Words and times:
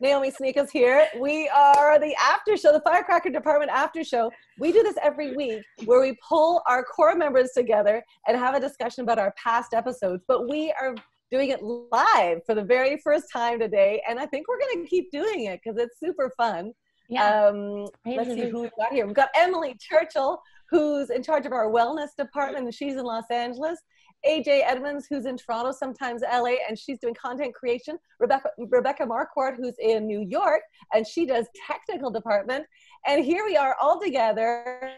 Naomi 0.00 0.30
Snieckus 0.30 0.70
here. 0.70 1.06
We 1.18 1.48
are 1.50 1.98
the 1.98 2.14
after 2.18 2.56
show, 2.56 2.72
the 2.72 2.80
Firecracker 2.80 3.28
Department 3.28 3.70
after 3.70 4.02
show. 4.02 4.30
We 4.58 4.72
do 4.72 4.82
this 4.82 4.96
every 5.02 5.36
week 5.36 5.62
where 5.84 6.00
we 6.00 6.16
pull 6.26 6.62
our 6.66 6.82
core 6.82 7.14
members 7.14 7.50
together 7.54 8.02
and 8.26 8.38
have 8.38 8.54
a 8.54 8.60
discussion 8.60 9.02
about 9.02 9.18
our 9.18 9.34
past 9.36 9.74
episodes. 9.74 10.22
But 10.26 10.48
we 10.48 10.72
are 10.80 10.94
doing 11.30 11.50
it 11.50 11.62
live 11.62 12.38
for 12.46 12.54
the 12.54 12.64
very 12.64 12.96
first 13.04 13.26
time 13.30 13.58
today. 13.60 14.02
And 14.08 14.18
I 14.18 14.24
think 14.24 14.48
we're 14.48 14.58
going 14.58 14.82
to 14.82 14.88
keep 14.88 15.10
doing 15.10 15.44
it 15.44 15.60
because 15.62 15.78
it's 15.78 16.00
super 16.00 16.32
fun. 16.34 16.72
Yeah. 17.10 17.48
Um, 17.48 17.86
let's 18.06 18.32
see 18.32 18.48
who 18.48 18.62
we've 18.62 18.70
got 18.78 18.92
here. 18.92 19.04
We've 19.04 19.14
got 19.14 19.28
Emily 19.36 19.76
Churchill, 19.78 20.40
who's 20.70 21.10
in 21.10 21.22
charge 21.22 21.44
of 21.44 21.52
our 21.52 21.70
wellness 21.70 22.08
department, 22.16 22.64
and 22.64 22.74
she's 22.74 22.94
in 22.94 23.04
Los 23.04 23.24
Angeles. 23.30 23.78
AJ 24.26 24.62
Edmonds, 24.66 25.06
who's 25.08 25.26
in 25.26 25.36
Toronto, 25.36 25.72
sometimes 25.72 26.22
LA, 26.22 26.54
and 26.68 26.78
she's 26.78 26.98
doing 26.98 27.14
content 27.14 27.54
creation. 27.54 27.98
Rebecca, 28.18 28.50
Rebecca 28.58 29.06
Marquardt, 29.06 29.56
who's 29.56 29.76
in 29.78 30.06
New 30.06 30.20
York, 30.20 30.62
and 30.94 31.06
she 31.06 31.26
does 31.26 31.46
technical 31.66 32.10
department. 32.10 32.66
And 33.06 33.24
here 33.24 33.44
we 33.44 33.56
are 33.56 33.76
all 33.80 34.00
together. 34.00 34.92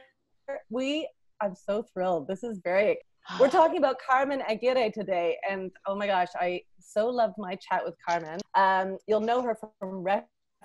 We, 0.70 1.08
I'm 1.40 1.54
so 1.54 1.84
thrilled. 1.92 2.26
This 2.26 2.42
is 2.42 2.60
very, 2.64 2.98
we're 3.38 3.48
talking 3.50 3.78
about 3.78 3.96
Carmen 4.06 4.42
Aguirre 4.48 4.90
today. 4.90 5.36
And 5.48 5.70
oh 5.86 5.94
my 5.94 6.06
gosh, 6.06 6.28
I 6.34 6.62
so 6.80 7.08
loved 7.08 7.34
my 7.38 7.56
chat 7.56 7.84
with 7.84 7.94
Carmen. 8.06 8.40
Um, 8.54 8.98
you'll 9.06 9.20
know 9.20 9.42
her 9.42 9.56
from 9.78 10.04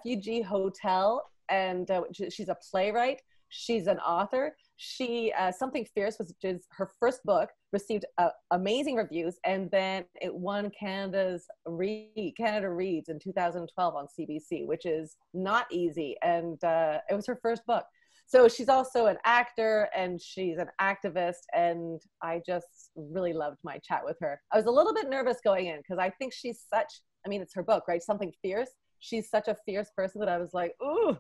Refugee 0.06 0.42
Hotel, 0.42 1.24
and 1.50 1.90
uh, 1.92 2.04
she's 2.12 2.50
a 2.50 2.58
playwright. 2.72 3.22
She's 3.50 3.88
an 3.88 4.00
author 4.00 4.56
she 4.78 5.34
uh, 5.38 5.52
something 5.52 5.86
fierce 5.94 6.18
which 6.20 6.30
is 6.44 6.68
her 6.72 6.92
first 7.00 7.24
book 7.26 7.50
received 7.74 8.06
uh, 8.18 8.30
amazing 8.52 8.96
reviews 8.96 9.38
and 9.46 9.70
then 9.72 10.06
it 10.22 10.34
won 10.34 10.72
canada's 10.80 11.46
read 11.66 12.34
canada 12.38 12.70
reads 12.70 13.10
in 13.10 13.20
2012 13.20 13.96
on 13.96 14.06
cbc 14.18 14.66
which 14.68 14.86
is 14.86 15.18
not 15.34 15.66
easy 15.72 16.16
and 16.24 16.64
uh, 16.64 17.00
it 17.10 17.16
was 17.16 17.26
her 17.26 17.40
first 17.42 17.66
book. 17.66 17.86
So 18.30 18.50
she's 18.50 18.68
also 18.68 19.06
an 19.06 19.18
actor 19.24 19.88
and 19.96 20.22
she's 20.22 20.58
an 20.58 20.68
activist 20.82 21.46
and 21.54 22.02
i 22.22 22.42
just 22.46 22.92
really 22.96 23.34
loved 23.34 23.58
my 23.64 23.80
chat 23.80 24.02
with 24.04 24.18
her. 24.22 24.42
I 24.52 24.58
was 24.58 24.66
a 24.66 24.72
little 24.72 24.94
bit 24.94 25.10
nervous 25.10 25.38
going 25.44 25.68
in 25.68 25.78
because 25.78 26.00
i 26.00 26.10
think 26.10 26.34
she's 26.34 26.64
such 26.74 27.02
i 27.26 27.30
mean 27.30 27.42
it's 27.42 27.56
her 27.56 27.64
book 27.64 27.84
right? 27.88 28.02
Something 28.02 28.34
fierce. 28.42 28.72
She's 29.00 29.30
such 29.30 29.48
a 29.48 29.56
fierce 29.66 29.90
person 29.96 30.20
that 30.20 30.30
i 30.30 30.38
was 30.38 30.54
like 30.54 30.74
ooh 30.84 31.18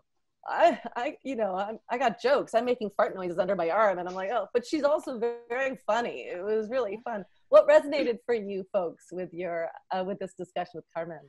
I, 0.47 0.79
I, 0.95 1.17
you 1.23 1.35
know, 1.35 1.55
I'm, 1.55 1.79
I 1.89 1.97
got 1.97 2.21
jokes. 2.21 2.53
I'm 2.53 2.65
making 2.65 2.91
fart 2.95 3.15
noises 3.15 3.37
under 3.37 3.55
my 3.55 3.69
arm, 3.69 3.99
and 3.99 4.07
I'm 4.07 4.15
like, 4.15 4.29
oh, 4.31 4.47
but 4.53 4.65
she's 4.65 4.83
also 4.83 5.19
very, 5.19 5.77
funny. 5.85 6.27
It 6.31 6.43
was 6.43 6.69
really 6.69 6.99
fun. 7.03 7.25
What 7.49 7.67
resonated 7.67 8.19
for 8.25 8.33
you 8.33 8.65
folks 8.71 9.05
with 9.11 9.33
your 9.33 9.69
uh, 9.91 10.03
with 10.05 10.19
this 10.19 10.33
discussion 10.33 10.71
with 10.75 10.85
Carmen? 10.93 11.19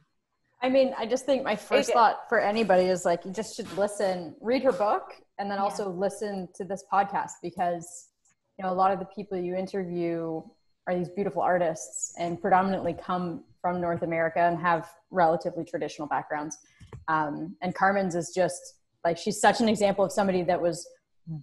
I 0.63 0.69
mean, 0.69 0.95
I 0.99 1.07
just 1.07 1.25
think 1.27 1.45
my 1.45 1.55
first 1.55 1.93
thought 1.93 2.29
for 2.29 2.41
anybody 2.41 2.85
is 2.85 3.05
like, 3.05 3.25
you 3.25 3.33
just 3.33 3.57
should 3.57 3.71
listen, 3.77 4.35
read 4.41 4.63
her 4.65 4.73
book, 4.73 5.13
and 5.39 5.51
then 5.51 5.59
yeah. 5.59 5.65
also 5.65 5.91
listen 5.91 6.49
to 6.57 6.65
this 6.65 6.85
podcast 6.93 7.33
because, 7.43 8.09
you 8.59 8.65
know, 8.65 8.73
a 8.73 8.75
lot 8.75 8.93
of 8.93 8.99
the 8.99 9.07
people 9.07 9.39
you 9.39 9.55
interview 9.55 10.43
are 10.89 10.97
these 10.97 11.11
beautiful 11.11 11.43
artists 11.43 12.13
and 12.19 12.41
predominantly 12.41 12.95
come 12.95 13.45
from 13.61 13.81
North 13.81 14.03
America 14.03 14.41
and 14.41 14.59
have 14.59 14.89
relatively 15.11 15.65
traditional 15.65 16.09
backgrounds. 16.09 16.59
Um, 17.07 17.55
and 17.63 17.75
Carmen's 17.75 18.17
is 18.17 18.33
just 18.35 18.78
like 19.09 19.19
she's 19.19 19.41
such 19.41 19.61
an 19.61 19.69
example 19.69 20.05
of 20.05 20.13
somebody 20.13 20.43
that 20.43 20.61
was 20.61 20.87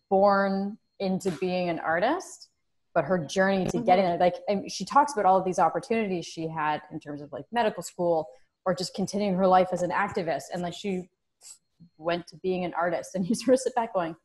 born 0.09 0.77
into 0.99 1.31
being 1.31 1.69
an 1.69 1.79
artist 1.79 2.49
but 2.93 3.03
her 3.03 3.17
journey 3.17 3.65
to 3.65 3.79
getting 3.79 4.05
mm-hmm. 4.05 4.19
there 4.19 4.31
like 4.47 4.71
she 4.71 4.85
talks 4.85 5.13
about 5.13 5.25
all 5.25 5.37
of 5.37 5.43
these 5.43 5.59
opportunities 5.59 6.25
she 6.25 6.47
had 6.47 6.81
in 6.91 6.99
terms 6.99 7.21
of 7.21 7.31
like 7.31 7.45
medical 7.51 7.83
school 7.83 8.27
or 8.65 8.73
just 8.73 8.93
continuing 8.93 9.35
her 9.35 9.47
life 9.47 9.69
as 9.71 9.83
an 9.83 9.91
activist. 9.91 10.45
And 10.51 10.61
like 10.61 10.73
she 10.73 11.09
went 11.97 12.27
to 12.27 12.37
being 12.37 12.65
an 12.65 12.73
artist. 12.73 13.15
And 13.15 13.25
you 13.29 13.35
sort 13.35 13.53
of 13.53 13.59
sit 13.61 13.75
back 13.75 13.93
going 13.93 14.15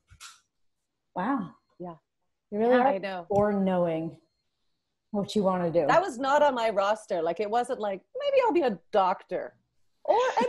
wow 1.17 1.51
yeah. 1.81 1.95
you 2.53 2.59
really 2.59 2.71
yeah, 2.71 2.79
are 2.79 2.87
I 2.87 2.99
know. 2.99 3.27
born 3.29 3.65
knowing 3.65 4.17
what 5.11 5.35
you 5.35 5.43
want 5.43 5.65
to 5.65 5.81
do. 5.81 5.89
That 5.89 6.01
was 6.01 6.19
not 6.19 6.41
on 6.41 6.55
my 6.55 6.71
roster. 6.71 7.21
Like 7.21 7.41
it 7.41 7.51
wasn't 7.51 7.81
like 7.81 8.01
maybe 8.19 8.43
i'll 8.45 8.53
be 8.53 8.63
a 8.63 8.79
doctor. 8.93 9.55
Or 10.05 10.17
an 10.41 10.47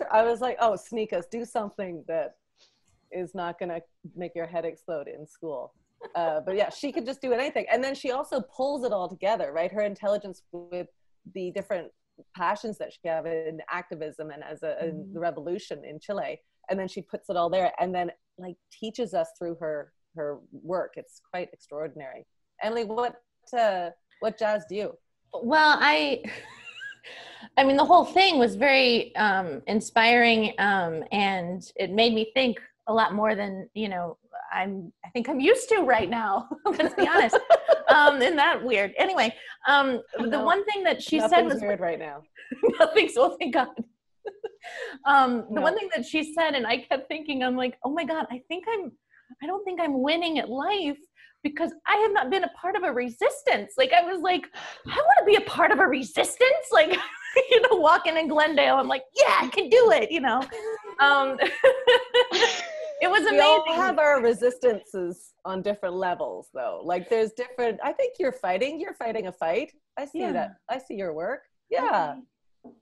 I 0.12 0.22
was 0.22 0.40
like, 0.40 0.56
oh, 0.60 0.72
Snieckus, 0.72 1.24
do 1.30 1.44
something 1.44 2.04
that 2.08 2.36
is 3.10 3.34
not 3.34 3.58
going 3.58 3.68
to 3.68 3.80
make 4.16 4.34
your 4.34 4.46
head 4.46 4.64
explode 4.64 5.08
in 5.08 5.26
school. 5.26 5.74
Uh, 6.14 6.40
but 6.40 6.56
yeah, 6.56 6.68
she 6.70 6.92
could 6.92 7.06
just 7.06 7.20
do 7.20 7.32
anything. 7.32 7.66
And 7.70 7.82
then 7.82 7.94
she 7.94 8.10
also 8.10 8.40
pulls 8.40 8.84
it 8.84 8.92
all 8.92 9.08
together, 9.08 9.52
right? 9.52 9.72
Her 9.72 9.82
intelligence 9.82 10.42
with 10.50 10.88
the 11.34 11.50
different 11.52 11.92
passions 12.36 12.78
that 12.78 12.92
she 12.92 13.08
have 13.08 13.26
in 13.26 13.60
activism 13.70 14.30
and 14.30 14.42
as 14.42 14.62
a 14.62 14.84
in 14.84 15.12
the 15.12 15.20
revolution 15.20 15.84
in 15.84 16.00
Chile. 16.00 16.40
And 16.70 16.78
then 16.78 16.88
she 16.88 17.02
puts 17.02 17.28
it 17.28 17.36
all 17.36 17.50
there 17.50 17.72
and 17.80 17.94
then 17.94 18.10
like 18.38 18.56
teaches 18.70 19.14
us 19.14 19.28
through 19.38 19.56
her 19.60 19.92
her 20.16 20.38
work. 20.52 20.94
It's 20.96 21.20
quite 21.30 21.48
extraordinary. 21.52 22.26
Emily, 22.62 22.84
what 22.84 23.16
uh, 23.56 23.90
what 24.20 24.38
jazzed 24.38 24.70
you? 24.70 24.96
Well, 25.32 25.78
I 25.80 26.22
I 27.56 27.64
mean, 27.64 27.76
the 27.76 27.84
whole 27.84 28.04
thing 28.04 28.38
was 28.38 28.54
very 28.56 29.14
um, 29.16 29.62
inspiring, 29.66 30.54
um, 30.58 31.04
and 31.12 31.62
it 31.76 31.90
made 31.90 32.14
me 32.14 32.30
think 32.34 32.58
a 32.86 32.94
lot 32.94 33.14
more 33.14 33.34
than 33.34 33.68
you 33.74 33.88
know. 33.88 34.16
I'm. 34.52 34.92
I 35.04 35.08
think 35.10 35.28
I'm 35.28 35.40
used 35.40 35.68
to 35.70 35.80
right 35.80 36.08
now. 36.08 36.48
let's 36.64 36.94
be 36.94 37.08
honest. 37.08 37.38
um, 37.88 38.20
isn't 38.20 38.36
that 38.36 38.62
weird? 38.62 38.92
Anyway, 38.98 39.34
um, 39.66 40.00
the 40.18 40.40
one 40.40 40.64
thing 40.66 40.82
that 40.84 41.02
she 41.02 41.20
said 41.20 41.42
was 41.42 41.60
weird 41.60 41.80
right 41.80 41.98
now. 41.98 42.22
nothing's. 42.78 43.16
Oh, 43.16 43.36
thank 43.38 43.54
God. 43.54 43.68
um, 45.04 45.44
the 45.48 45.56
no. 45.56 45.62
one 45.62 45.78
thing 45.78 45.88
that 45.94 46.04
she 46.04 46.32
said, 46.34 46.54
and 46.54 46.66
I 46.66 46.78
kept 46.78 47.08
thinking, 47.08 47.42
I'm 47.42 47.56
like, 47.56 47.78
oh 47.84 47.90
my 47.90 48.04
God, 48.04 48.26
I 48.30 48.42
think 48.48 48.64
I'm. 48.70 48.92
I 49.42 49.46
don't 49.46 49.64
think 49.64 49.80
I'm 49.80 50.02
winning 50.02 50.38
at 50.38 50.48
life 50.48 50.98
because 51.42 51.72
I 51.86 51.96
have 51.96 52.12
not 52.12 52.30
been 52.30 52.44
a 52.44 52.48
part 52.48 52.76
of 52.76 52.84
a 52.84 52.92
resistance. 52.92 53.74
Like 53.76 53.92
I 53.92 54.02
was 54.02 54.20
like, 54.22 54.46
I 54.86 54.96
want 54.96 55.18
to 55.20 55.24
be 55.24 55.36
a 55.36 55.48
part 55.48 55.70
of 55.70 55.78
a 55.78 55.86
resistance. 55.86 56.40
Like, 56.72 56.96
you 57.50 57.60
know, 57.62 57.76
walking 57.76 58.16
in 58.16 58.28
Glendale, 58.28 58.76
I'm 58.76 58.88
like, 58.88 59.04
yeah, 59.14 59.38
I 59.40 59.48
can 59.48 59.68
do 59.68 59.90
it. 59.90 60.10
You 60.10 60.20
know, 60.20 60.42
um, 61.00 61.38
it 63.00 63.10
was 63.10 63.20
amazing. 63.20 63.36
We 63.36 63.40
all 63.40 63.74
have 63.74 63.98
our 63.98 64.22
resistances 64.22 65.32
on 65.44 65.62
different 65.62 65.94
levels, 65.94 66.48
though. 66.52 66.80
Like 66.84 67.08
there's 67.08 67.32
different. 67.32 67.80
I 67.82 67.92
think 67.92 68.14
you're 68.18 68.32
fighting. 68.32 68.80
You're 68.80 68.94
fighting 68.94 69.26
a 69.26 69.32
fight. 69.32 69.72
I 69.98 70.06
see 70.06 70.20
yeah. 70.20 70.32
that. 70.32 70.56
I 70.70 70.78
see 70.78 70.94
your 70.94 71.12
work. 71.14 71.42
Yeah, 71.70 72.16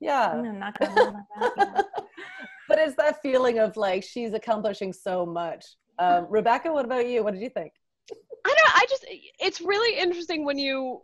yeah. 0.00 0.30
I'm 0.32 0.58
not 0.58 0.78
gonna 0.78 1.24
that, 1.56 1.86
but 2.68 2.78
it's 2.78 2.96
that 2.96 3.22
feeling 3.22 3.58
of 3.58 3.76
like 3.76 4.02
she's 4.02 4.34
accomplishing 4.34 4.92
so 4.92 5.24
much. 5.24 5.64
Um, 6.00 6.26
Rebecca, 6.30 6.72
what 6.72 6.86
about 6.86 7.06
you? 7.06 7.22
What 7.22 7.34
did 7.34 7.42
you 7.42 7.50
think? 7.50 7.72
I 8.10 8.54
don't. 8.56 8.74
I 8.74 8.86
just. 8.88 9.04
It's 9.38 9.60
really 9.60 9.98
interesting 10.00 10.44
when 10.46 10.58
you 10.58 11.02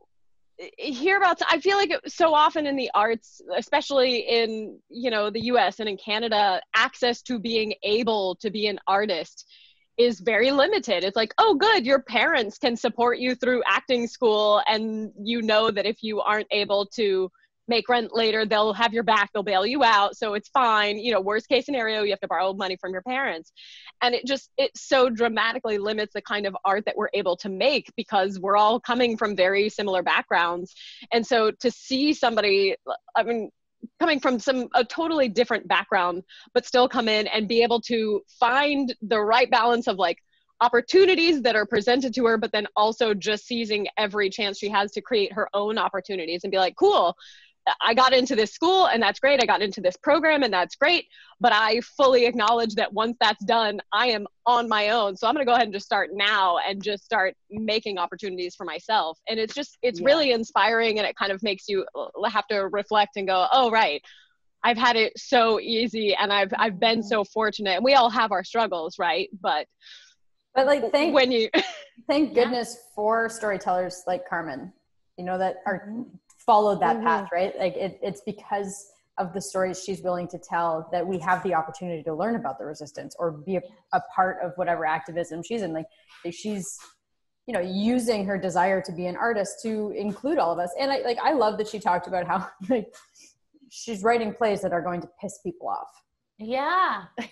hear 0.79 1.19
about. 1.19 1.41
I 1.49 1.61
feel 1.61 1.77
like 1.77 1.93
so 2.07 2.33
often 2.35 2.67
in 2.67 2.77
the 2.77 2.91
arts, 2.95 3.43
especially 3.55 4.21
in 4.21 4.79
you 4.89 5.11
know 5.11 5.29
the 5.29 5.45
U.S. 5.47 5.81
and 5.81 5.89
in 5.89 5.99
Canada, 5.99 6.63
access 6.75 7.21
to 7.23 7.39
being 7.39 7.75
able 7.83 8.37
to 8.37 8.51
be 8.51 8.69
an 8.69 8.81
artist 8.87 9.47
is 9.99 10.21
very 10.21 10.51
limited. 10.51 11.05
It's 11.05 11.17
like, 11.17 11.35
oh, 11.39 11.55
good, 11.55 11.87
your 11.87 12.03
parents 12.03 12.59
can 12.59 12.77
support 12.77 13.19
you 13.19 13.35
through 13.35 13.63
acting 13.67 14.07
school, 14.07 14.63
and 14.67 15.13
you 15.23 15.43
know 15.43 15.71
that 15.71 15.85
if 15.85 16.03
you 16.03 16.23
aren't 16.23 16.49
able 16.51 16.87
to 16.95 17.31
make 17.69 17.89
rent 17.89 18.15
later 18.15 18.45
they'll 18.45 18.73
have 18.73 18.93
your 18.93 19.03
back 19.03 19.31
they'll 19.33 19.43
bail 19.43 19.67
you 19.67 19.83
out 19.83 20.17
so 20.17 20.35
it's 20.35 20.49
fine. 20.49 20.99
You 20.99 21.13
know 21.13 21.21
worst 21.21 21.49
case 21.49 21.67
scenario 21.67 22.03
you 22.03 22.11
have 22.11 22.21
to 22.21 22.29
borrow 22.29 22.53
money 22.53 22.77
from 22.77 22.93
your 22.93 23.03
parents. 23.03 23.53
And 24.03 24.15
it 24.15 24.27
just 24.27 24.51
it 24.57 24.71
so 24.77 25.09
dramatically 25.09 25.79
limits 25.79 26.13
the 26.15 26.23
kind 26.23 26.47
of 26.47 26.57
art 26.65 26.85
that 26.87 26.97
we're 26.97 27.11
able 27.15 27.37
to 27.39 27.49
make 27.49 27.91
because 27.97 28.39
we're 28.39 28.57
all 28.57 28.81
coming 28.81 29.17
from 29.17 29.37
very 29.37 29.69
similar 29.69 30.03
backgrounds. 30.03 30.75
And 31.13 31.27
so 31.27 31.51
to 31.61 31.71
see 31.71 32.13
somebody 32.13 32.77
i 33.15 33.23
mean 33.23 33.51
coming 34.01 34.21
from 34.21 34.39
some 34.39 34.69
a 34.75 34.85
totally 34.85 35.29
different 35.29 35.67
background 35.69 36.23
but 36.55 36.67
still 36.67 36.89
come 36.89 37.09
in 37.09 37.27
and 37.29 37.49
be 37.49 37.63
able 37.63 37.81
to 37.81 38.21
find 38.41 38.95
the 39.03 39.21
right 39.21 39.51
balance 39.51 39.87
of 39.87 39.97
like 39.97 40.19
opportunities 40.61 41.43
that 41.43 41.55
are 41.55 41.67
presented 41.67 42.15
to 42.15 42.25
her 42.25 42.39
but 42.39 42.51
then 42.53 42.67
also 42.77 43.13
just 43.13 43.47
seizing 43.47 43.87
every 43.99 44.31
chance 44.31 44.59
she 44.59 44.69
has 44.69 44.91
to 44.91 45.03
create 45.03 45.33
her 45.33 45.49
own 45.53 45.77
opportunities 45.77 46.45
and 46.45 46.51
be 46.51 46.57
like 46.57 46.75
cool 46.77 47.15
I 47.81 47.95
got 47.95 48.13
into 48.13 48.37
this 48.37 48.53
school 48.53 48.87
and 48.87 49.03
that's 49.03 49.19
great. 49.19 49.43
I 49.43 49.47
got 49.47 49.63
into 49.63 49.81
this 49.81 49.97
program 49.97 50.43
and 50.43 50.53
that's 50.53 50.77
great. 50.77 51.07
But 51.41 51.53
I 51.53 51.81
fully 51.97 52.27
acknowledge 52.27 52.75
that 52.77 52.93
once 52.93 53.17
that's 53.21 53.45
done, 53.45 53.81
I 53.93 54.09
am 54.09 54.27
on 54.47 54.69
my 54.69 54.91
own. 54.91 55.17
So 55.17 55.27
I'm 55.27 55.35
going 55.35 55.45
to 55.45 55.51
go 55.51 55.55
ahead 55.55 55.65
and 55.65 55.73
just 55.73 55.87
start 55.87 56.11
now 56.13 56.59
and 56.59 56.83
just 56.83 57.05
start 57.05 57.35
making 57.51 57.99
opportunities 57.99 58.55
for 58.55 58.65
myself. 58.65 59.19
And 59.29 59.39
it's 59.39 59.55
just, 59.55 59.79
it's 59.83 60.01
yeah. 60.01 60.07
really 60.07 60.33
inspiring 60.33 60.99
and 60.99 61.07
it 61.07 61.17
kind 61.17 61.33
of 61.33 61.43
makes 61.43 61.69
you 61.69 61.85
uh, 61.95 62.29
have 62.29 62.47
to 62.49 62.69
reflect 62.69 63.17
and 63.17 63.27
go, 63.27 63.47
oh, 63.53 63.71
right. 63.71 64.01
I've 64.63 64.79
had 64.79 64.97
it 64.97 65.13
so 65.17 65.61
easy 65.61 66.15
and 66.15 66.33
I've, 66.33 66.53
I've 66.57 66.81
been 66.81 67.03
so 67.03 67.25
fortunate 67.25 67.77
and 67.77 67.85
we 67.85 67.95
all 67.95 68.11
have 68.11 68.33
our 68.33 68.45
struggles, 68.45 68.99
right? 68.99 69.29
But, 69.41 69.67
but 70.55 70.67
like, 70.67 70.91
thank, 70.93 71.15
when 71.15 71.31
you, 71.31 71.51
thank 72.09 72.35
goodness 72.35 72.75
yeah. 72.75 72.95
for 72.95 73.29
storytellers 73.29 74.03
like 74.07 74.29
Carmen, 74.29 74.73
you 75.19 75.25
know, 75.25 75.39
that 75.39 75.57
are 75.67 75.95
followed 76.47 76.81
that 76.81 76.97
mm-hmm. 76.97 77.07
path, 77.07 77.29
right? 77.33 77.53
Like 77.59 77.75
it, 77.75 77.99
it's 78.03 78.23
because 78.23 78.93
of 79.19 79.33
the 79.33 79.41
stories 79.41 79.83
she's 79.83 80.03
willing 80.03 80.29
to 80.29 80.39
tell 80.39 80.89
that 80.93 81.07
we 81.07 81.19
have 81.19 81.43
the 81.43 81.55
opportunity 81.55 82.03
to 82.03 82.15
learn 82.15 82.37
about 82.37 82.59
the 82.59 82.65
resistance 82.65 83.17
or 83.19 83.33
be 83.33 83.57
a, 83.57 83.63
a 83.93 84.01
part 84.15 84.39
of 84.43 84.53
whatever 84.57 84.87
activism 84.87 85.43
she's 85.43 85.63
in. 85.63 85.73
Like 85.73 85.87
she's 86.31 86.79
you 87.47 87.55
know 87.55 87.61
using 87.61 88.27
her 88.27 88.37
desire 88.37 88.83
to 88.83 88.93
be 88.93 89.07
an 89.07 89.17
artist 89.17 89.63
to 89.63 89.93
include 89.97 90.39
all 90.39 90.53
of 90.53 90.59
us. 90.59 90.71
And 90.79 90.91
i 90.91 90.99
like 90.99 91.19
i 91.23 91.33
love 91.33 91.59
that 91.59 91.69
she 91.69 91.79
talked 91.79 92.07
about 92.07 92.27
how 92.27 92.49
like 92.69 92.95
she's 93.71 94.03
writing 94.03 94.33
plays 94.33 94.61
that 94.63 94.73
are 94.73 94.83
going 94.83 95.01
to 95.01 95.09
piss 95.21 95.39
people 95.43 95.69
off. 95.69 95.89
Yeah. 96.39 97.05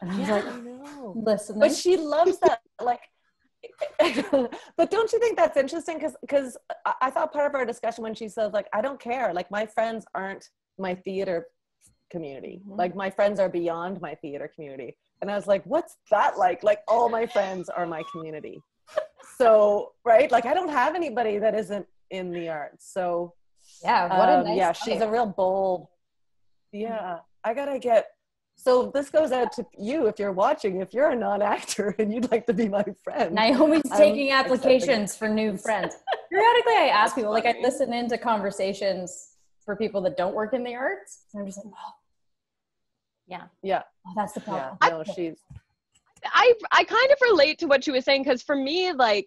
And 0.00 0.10
i 0.10 0.18
was 0.18 0.28
yeah, 0.28 0.34
like 0.36 1.14
listen 1.14 1.60
but 1.60 1.74
she 1.74 1.98
loves 1.98 2.38
that 2.38 2.62
like 2.80 3.02
but 4.76 4.90
don't 4.90 5.12
you 5.12 5.18
think 5.18 5.36
that's 5.36 5.56
interesting? 5.56 5.98
Because 5.98 6.16
because 6.20 6.56
I, 7.00 7.10
thought 7.10 7.32
part 7.32 7.46
of 7.46 7.54
our 7.54 7.64
discussion 7.64 8.02
when 8.02 8.14
she 8.14 8.28
says 8.28 8.52
like 8.52 8.66
i 8.72 8.80
don't 8.80 9.00
care. 9.00 9.32
Like 9.32 9.50
my 9.50 9.66
friends 9.66 10.04
aren't 10.14 10.48
my 10.78 10.94
theater 10.94 11.46
community. 12.10 12.60
Mm-hmm. 12.60 12.76
like 12.76 12.94
my 12.94 13.08
friends 13.08 13.40
are 13.40 13.48
beyond 13.48 14.00
my 14.00 14.14
theater 14.16 14.50
community. 14.54 14.96
And 15.20 15.30
i 15.30 15.34
was 15.34 15.46
like 15.46 15.64
what's 15.64 15.96
that 16.10 16.38
like? 16.38 16.62
Like 16.62 16.80
all 16.88 17.08
my 17.08 17.26
friends 17.26 17.68
are 17.68 17.86
my 17.86 18.02
community. 18.12 18.60
So 19.38 19.92
right? 20.04 20.30
Like 20.30 20.46
i 20.46 20.54
don't 20.54 20.70
have 20.70 20.94
anybody 20.94 21.38
that 21.38 21.54
isn't 21.54 21.86
in 22.10 22.30
the 22.30 22.48
arts. 22.48 22.92
So 22.92 23.34
yeah 23.82 24.18
what 24.18 24.28
a 24.28 24.38
um, 24.38 24.44
nice 24.44 24.56
yeah 24.56 24.72
she's 24.72 25.00
a 25.00 25.08
real 25.08 25.26
bold 25.26 25.86
yeah 26.72 27.18
i 27.44 27.54
gotta 27.54 27.78
get 27.78 28.06
so 28.56 28.90
this 28.94 29.10
goes 29.10 29.32
out 29.32 29.50
to 29.52 29.66
you 29.78 30.06
if 30.06 30.18
you're 30.18 30.32
watching 30.32 30.80
if 30.80 30.94
you're 30.94 31.10
a 31.10 31.16
non-actor 31.16 31.94
and 31.98 32.12
you'd 32.12 32.30
like 32.30 32.46
to 32.46 32.52
be 32.52 32.68
my 32.68 32.84
friend. 33.02 33.34
Naomi's 33.34 33.82
taking 33.96 34.30
applications 34.30 35.16
for 35.16 35.28
new 35.28 35.56
friends. 35.56 35.94
Periodically 36.30 36.74
i 36.74 36.90
ask 36.92 37.14
people 37.14 37.30
like 37.30 37.46
i 37.46 37.54
listen 37.60 37.92
into 37.92 38.16
conversations 38.16 39.30
for 39.64 39.76
people 39.76 40.00
that 40.00 40.16
don't 40.16 40.34
work 40.34 40.54
in 40.54 40.64
the 40.64 40.74
arts 40.74 41.24
and 41.32 41.40
i'm 41.40 41.46
just 41.46 41.58
like 41.58 41.72
oh. 41.76 41.92
Yeah. 43.32 43.44
Yeah. 43.62 43.82
Oh, 44.06 44.12
that's 44.14 44.32
the 44.32 44.40
problem. 44.40 44.76
Yeah, 44.82 44.88
no 44.88 45.04
she's 45.04 45.38
I 46.24 46.54
I 46.70 46.84
kind 46.84 47.10
of 47.10 47.18
relate 47.22 47.58
to 47.60 47.66
what 47.66 47.82
she 47.82 47.90
was 47.90 48.04
saying 48.04 48.22
because 48.22 48.42
for 48.42 48.54
me, 48.54 48.92
like 48.92 49.26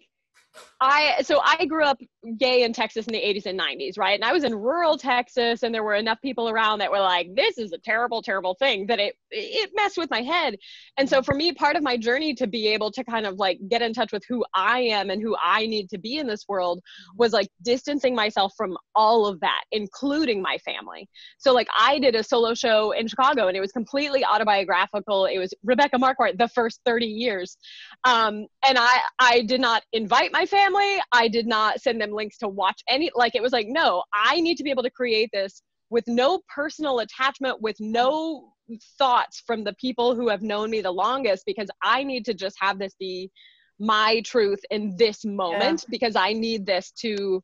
I 0.80 1.22
so 1.22 1.40
I 1.42 1.64
grew 1.64 1.84
up 1.84 1.98
gay 2.38 2.62
in 2.62 2.72
Texas 2.72 3.06
in 3.06 3.12
the 3.12 3.18
80s 3.18 3.46
and 3.46 3.58
90s, 3.58 3.96
right? 3.96 4.14
And 4.14 4.24
I 4.24 4.32
was 4.32 4.44
in 4.44 4.54
rural 4.54 4.98
Texas, 4.98 5.62
and 5.62 5.74
there 5.74 5.82
were 5.82 5.94
enough 5.94 6.20
people 6.20 6.50
around 6.50 6.80
that 6.80 6.90
were 6.90 7.00
like, 7.00 7.34
"This 7.34 7.56
is 7.56 7.72
a 7.72 7.78
terrible, 7.78 8.20
terrible 8.20 8.54
thing." 8.58 8.86
That 8.86 8.98
it 8.98 9.16
it 9.30 9.70
messed 9.74 9.96
with 9.96 10.10
my 10.10 10.20
head. 10.20 10.56
And 10.98 11.08
so 11.08 11.22
for 11.22 11.34
me, 11.34 11.52
part 11.52 11.76
of 11.76 11.82
my 11.82 11.96
journey 11.96 12.34
to 12.34 12.46
be 12.46 12.68
able 12.68 12.90
to 12.92 13.04
kind 13.04 13.26
of 13.26 13.36
like 13.36 13.58
get 13.68 13.80
in 13.80 13.94
touch 13.94 14.12
with 14.12 14.22
who 14.28 14.44
I 14.54 14.80
am 14.80 15.08
and 15.08 15.22
who 15.22 15.34
I 15.42 15.66
need 15.66 15.88
to 15.90 15.98
be 15.98 16.18
in 16.18 16.26
this 16.26 16.44
world 16.46 16.80
was 17.16 17.32
like 17.32 17.48
distancing 17.62 18.14
myself 18.14 18.52
from 18.56 18.76
all 18.94 19.26
of 19.26 19.40
that, 19.40 19.62
including 19.72 20.42
my 20.42 20.58
family. 20.58 21.08
So 21.38 21.54
like 21.54 21.68
I 21.78 21.98
did 21.98 22.14
a 22.16 22.22
solo 22.22 22.52
show 22.52 22.92
in 22.92 23.06
Chicago, 23.08 23.48
and 23.48 23.56
it 23.56 23.60
was 23.60 23.72
completely 23.72 24.26
autobiographical. 24.26 25.24
It 25.24 25.38
was 25.38 25.54
Rebecca 25.64 25.96
Marquardt, 25.96 26.36
the 26.36 26.48
first 26.48 26.80
30 26.84 27.06
years, 27.06 27.56
um, 28.04 28.46
and 28.66 28.76
I 28.76 29.00
I 29.18 29.42
did 29.42 29.62
not 29.62 29.82
invite 29.92 30.32
my 30.32 30.44
family. 30.44 30.65
I 31.12 31.28
did 31.28 31.46
not 31.46 31.80
send 31.80 32.00
them 32.00 32.12
links 32.12 32.38
to 32.38 32.48
watch 32.48 32.80
any, 32.88 33.10
like, 33.14 33.34
it 33.34 33.42
was 33.42 33.52
like, 33.52 33.66
no, 33.68 34.02
I 34.14 34.40
need 34.40 34.56
to 34.56 34.64
be 34.64 34.70
able 34.70 34.82
to 34.82 34.90
create 34.90 35.30
this 35.32 35.62
with 35.90 36.04
no 36.06 36.40
personal 36.52 37.00
attachment, 37.00 37.60
with 37.60 37.76
no 37.78 38.52
thoughts 38.98 39.42
from 39.46 39.64
the 39.64 39.74
people 39.74 40.14
who 40.14 40.28
have 40.28 40.42
known 40.42 40.70
me 40.70 40.80
the 40.80 40.90
longest, 40.90 41.44
because 41.46 41.68
I 41.82 42.02
need 42.02 42.24
to 42.26 42.34
just 42.34 42.56
have 42.60 42.78
this 42.78 42.94
be 42.98 43.30
my 43.78 44.22
truth 44.24 44.60
in 44.70 44.96
this 44.96 45.24
moment 45.24 45.82
yeah. 45.82 45.90
because 45.90 46.16
I 46.16 46.32
need 46.32 46.66
this 46.66 46.92
to 47.02 47.42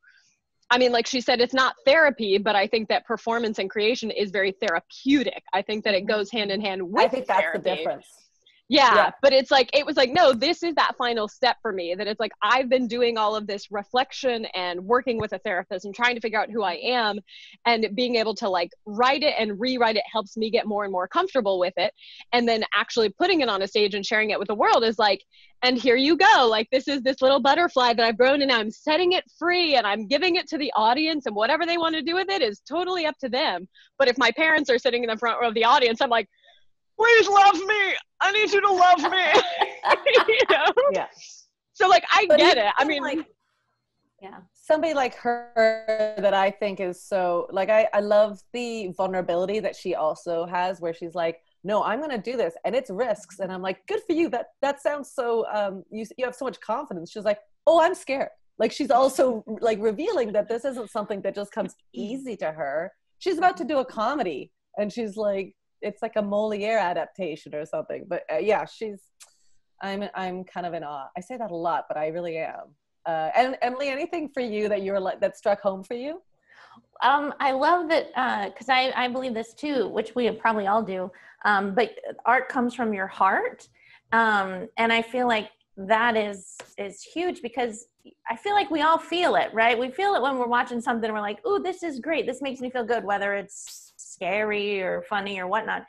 I 0.71 0.79
mean, 0.79 0.91
like 0.91 1.07
she 1.07 1.21
said, 1.21 1.43
it's 1.43 1.53
not 1.53 1.75
therapy, 1.85 2.39
but 2.39 2.57
I 2.57 2.67
think 2.67 2.89
that 2.89 3.05
performance 3.05 3.59
and 3.59 3.69
creation 3.69 4.11
is 4.11 4.31
very 4.31 4.53
therapeutic. 4.53 5.43
I 5.53 5.61
think 5.61 5.85
that 5.85 5.93
it 5.93 6.07
mm-hmm. 6.07 6.17
goes 6.17 6.31
hand 6.31 6.51
in 6.51 6.63
hand 6.63 6.81
with. 6.83 7.05
I 7.05 7.09
think 7.09 7.27
that's 7.27 7.41
therapy. 7.43 7.59
the 7.59 7.77
difference 7.77 8.07
yeah, 8.69 8.95
yeah, 8.95 9.11
but 9.21 9.33
it's 9.33 9.51
like 9.51 9.69
it 9.75 9.85
was 9.85 9.97
like 9.97 10.11
no 10.11 10.33
this 10.33 10.63
is 10.63 10.75
that 10.77 10.93
final 10.97 11.29
step 11.29 11.57
for 11.61 11.73
me 11.73 11.95
that 11.95 12.07
it's 12.07 12.21
like 12.21 12.33
i've 12.43 12.69
been 12.69 12.87
doing 12.87 13.19
all 13.19 13.37
of 13.37 13.47
this 13.47 13.71
reflection 13.71 14.47
and 14.55 14.81
working 14.81 15.19
with 15.19 15.33
a 15.33 15.39
therapist 15.41 15.85
and 15.85 15.95
trying 15.95 16.15
to 16.15 16.21
figure 16.21 16.41
out 16.41 16.51
who 16.51 16.63
i 16.63 16.75
am 16.75 17.19
and 17.67 17.89
being 17.95 18.17
able 18.17 18.35
to 18.35 18.49
like 18.49 18.71
write 18.87 19.23
it 19.23 19.35
and 19.39 19.61
rewrite 19.61 19.97
it 19.97 20.05
helps 20.11 20.37
me 20.37 20.51
get 20.51 20.67
more 20.67 20.85
and 20.85 20.93
more 20.93 21.09
comfortable 21.09 21.59
with 21.59 21.75
it. 21.77 21.93
And 22.33 22.49
then 22.49 22.65
actually 22.75 23.09
putting 23.11 23.41
it 23.41 23.49
on 23.49 23.63
a 23.63 23.69
stage 23.69 23.95
and 23.95 24.05
sharing 24.05 24.31
it 24.31 24.39
with 24.39 24.49
the 24.49 24.55
world 24.55 24.85
is 24.85 24.99
like 24.99 25.23
and 25.63 25.79
here 25.79 25.97
you 25.97 26.17
go 26.17 26.49
like 26.51 26.69
this 26.73 26.89
is 26.89 27.03
this 27.03 27.23
little 27.23 27.41
butterfly 27.41 27.95
that 27.95 28.05
i've 28.05 28.19
grown 28.19 28.43
and 28.43 28.51
i'm 28.51 28.71
setting 28.71 29.13
it 29.13 29.25
free 29.39 29.77
and 29.77 29.87
i'm 29.87 30.09
giving 30.09 30.37
it 30.37 30.49
to 30.49 30.59
the 30.59 30.73
audience 30.75 31.27
and 31.27 31.37
whatever 31.37 31.65
they 31.65 31.79
want 31.79 31.95
to 31.95 32.03
do 32.03 32.15
with 32.15 32.29
it 32.29 32.43
is 32.43 32.61
totally 32.69 33.07
up 33.07 33.17
to 33.19 33.29
them. 33.29 33.69
But 33.99 34.09
if 34.09 34.19
my 34.19 34.33
parents 34.33 34.71
are 34.71 34.79
sitting 34.79 35.05
in 35.05 35.11
the 35.11 35.17
front 35.17 35.41
row 35.41 35.49
of 35.49 35.55
the 35.55 35.65
audience 35.65 36.01
i'm 36.01 36.11
like 36.11 36.29
please 37.03 37.29
love 37.29 37.55
me. 37.67 37.95
I 38.21 38.33
need 38.33 38.53
you 38.53 38.61
to 38.61 38.73
love 38.73 39.03
me. 39.11 39.27
you 40.29 40.39
know? 40.51 40.67
Yeah. 40.93 41.07
So 41.73 41.89
like 41.89 42.05
I 42.13 42.27
but 42.29 42.39
get 42.39 42.59
it. 42.59 42.73
I 42.77 42.85
mean 42.85 43.03
like 43.03 43.27
yeah. 44.21 44.39
Somebody 44.55 44.95
like 44.95 45.17
her 45.17 46.15
that 46.19 46.33
I 46.33 46.51
think 46.51 46.79
is 46.79 47.03
so 47.03 47.49
like 47.51 47.71
I, 47.71 47.89
I 47.93 48.01
love 48.01 48.41
the 48.53 48.93
vulnerability 48.97 49.59
that 49.59 49.75
she 49.75 49.97
also 49.97 50.47
has 50.47 50.81
where 50.81 50.95
she's 50.95 51.17
like, 51.17 51.41
no, 51.65 51.83
I'm 51.83 52.01
gonna 52.01 52.19
do 52.19 52.37
this 52.37 52.55
and 52.65 52.75
it's 52.75 52.91
risks. 52.91 53.41
And 53.41 53.53
I'm 53.53 53.63
like, 53.63 53.85
good 53.89 54.01
for 54.07 54.13
you. 54.13 54.29
That 54.29 54.47
that 54.61 54.81
sounds 54.81 55.11
so 55.13 55.45
um 55.53 55.83
you 55.91 56.07
you 56.17 56.25
have 56.25 56.37
so 56.37 56.45
much 56.45 56.61
confidence. 56.61 57.11
She's 57.11 57.25
like, 57.25 57.41
oh, 57.67 57.81
I'm 57.81 57.95
scared. 57.95 58.29
Like 58.59 58.71
she's 58.71 58.91
also 58.91 59.43
like 59.61 59.81
revealing 59.81 60.33
that 60.33 60.49
this 60.49 60.65
isn't 60.65 60.91
something 60.91 61.21
that 61.23 61.35
just 61.35 61.51
comes 61.51 61.75
easy 61.93 62.37
to 62.37 62.53
her. 62.53 62.93
She's 63.19 63.39
about 63.39 63.57
to 63.57 63.65
do 63.65 63.79
a 63.79 63.85
comedy 63.85 64.53
and 64.77 64.93
she's 64.93 65.17
like, 65.17 65.57
it's 65.83 66.03
like 66.03 66.17
a 66.17 66.23
Moliere 66.23 66.79
adaptation 66.79 67.55
or 67.55 67.67
something. 67.67 68.07
But 68.09 68.23
uh, 68.33 68.39
yeah, 68.39 68.65
she's 68.65 69.01
I'm 69.83 70.05
I'm 70.15 70.45
kind 70.45 70.67
of 70.67 70.75
in 70.75 70.85
awe. 70.85 71.09
I 71.17 71.21
say 71.21 71.37
that 71.37 71.51
a 71.51 71.57
lot, 71.57 71.87
but 71.89 71.97
I 71.97 72.09
really 72.09 72.39
am. 72.39 72.75
Uh, 73.05 73.31
and 73.37 73.57
Emily, 73.63 73.89
anything 73.89 74.29
for 74.29 74.41
you 74.41 74.69
that 74.69 74.83
you 74.83 74.93
were 74.93 75.01
like 75.01 75.21
that 75.21 75.37
struck 75.37 75.61
home 75.61 75.83
for 75.83 75.95
you? 75.95 76.23
Um, 77.03 77.35
I 77.41 77.51
love 77.51 77.89
that 77.89 78.09
because 78.55 78.69
uh, 78.69 78.73
I 78.75 78.93
I 79.05 79.09
believe 79.09 79.35
this 79.35 79.55
too, 79.55 79.89
which 79.89 80.15
we 80.15 80.31
probably 80.31 80.69
all 80.69 80.83
do. 80.83 81.11
Um, 81.45 81.75
but 81.75 81.91
art 82.25 82.49
comes 82.49 82.75
from 82.75 82.95
your 82.95 83.09
heart, 83.09 83.69
um, 84.13 84.69
and 84.77 84.93
I 84.93 85.03
feel 85.03 85.27
like 85.27 85.51
that 85.77 86.17
is 86.17 86.57
is 86.79 87.03
huge 87.03 87.43
because 87.43 87.87
I 88.31 88.37
feel 88.37 88.55
like 88.55 88.71
we 88.71 88.83
all 88.83 88.99
feel 88.99 89.35
it, 89.35 89.53
right? 89.53 89.79
We 89.79 89.91
feel 89.91 90.15
it 90.15 90.23
when 90.23 90.39
we're 90.39 90.47
watching 90.47 90.81
something. 90.81 91.13
we're 91.13 91.21
like, 91.21 91.45
"Ooh, 91.47 91.61
this 91.61 91.83
is 91.83 91.99
great. 91.99 92.27
This 92.27 92.41
makes 92.41 92.61
me 92.61 92.71
feel 92.71 92.85
good," 92.85 93.05
whether 93.05 93.35
it's 93.35 93.92
scary 94.13 94.83
or 94.83 95.03
funny 95.09 95.41
or 95.41 95.47
whatnot. 95.47 95.85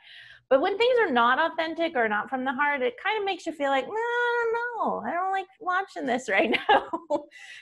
But 0.50 0.60
when 0.60 0.76
things 0.76 0.98
are 1.00 1.10
not 1.10 1.38
authentic 1.52 1.96
or 1.96 2.08
not 2.08 2.28
from 2.28 2.44
the 2.44 2.52
heart, 2.52 2.82
it 2.82 2.94
kind 3.02 3.18
of 3.18 3.24
makes 3.24 3.46
you 3.46 3.52
feel 3.52 3.70
like, 3.70 3.86
no, 3.86 3.94
no, 3.94 5.02
I 5.06 5.12
don't 5.12 5.32
like 5.32 5.46
watching 5.60 6.06
this 6.06 6.28
right 6.30 6.56
now. 6.68 6.88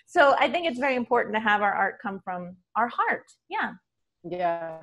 so 0.06 0.34
I 0.38 0.48
think 0.48 0.66
it's 0.66 0.78
very 0.78 0.96
important 0.96 1.34
to 1.34 1.40
have 1.40 1.62
our 1.62 1.72
art 1.72 1.98
come 2.02 2.20
from 2.24 2.56
our 2.76 2.88
heart. 2.88 3.24
Yeah. 3.48 3.72
Yeah. 4.28 4.78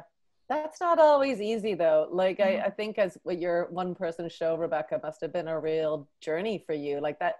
That's 0.47 0.81
not 0.81 0.97
always 0.97 1.41
easy 1.41 1.75
though. 1.75 2.07
Like 2.11 2.39
mm-hmm. 2.39 2.63
I, 2.63 2.65
I 2.65 2.69
think 2.71 2.97
as 2.97 3.17
your 3.25 3.67
one 3.69 3.93
person 3.93 4.29
show, 4.29 4.55
Rebecca, 4.55 4.99
must 5.03 5.21
have 5.21 5.33
been 5.33 5.47
a 5.47 5.59
real 5.59 6.09
journey 6.21 6.63
for 6.65 6.73
you. 6.73 6.99
Like 7.01 7.19
that, 7.19 7.35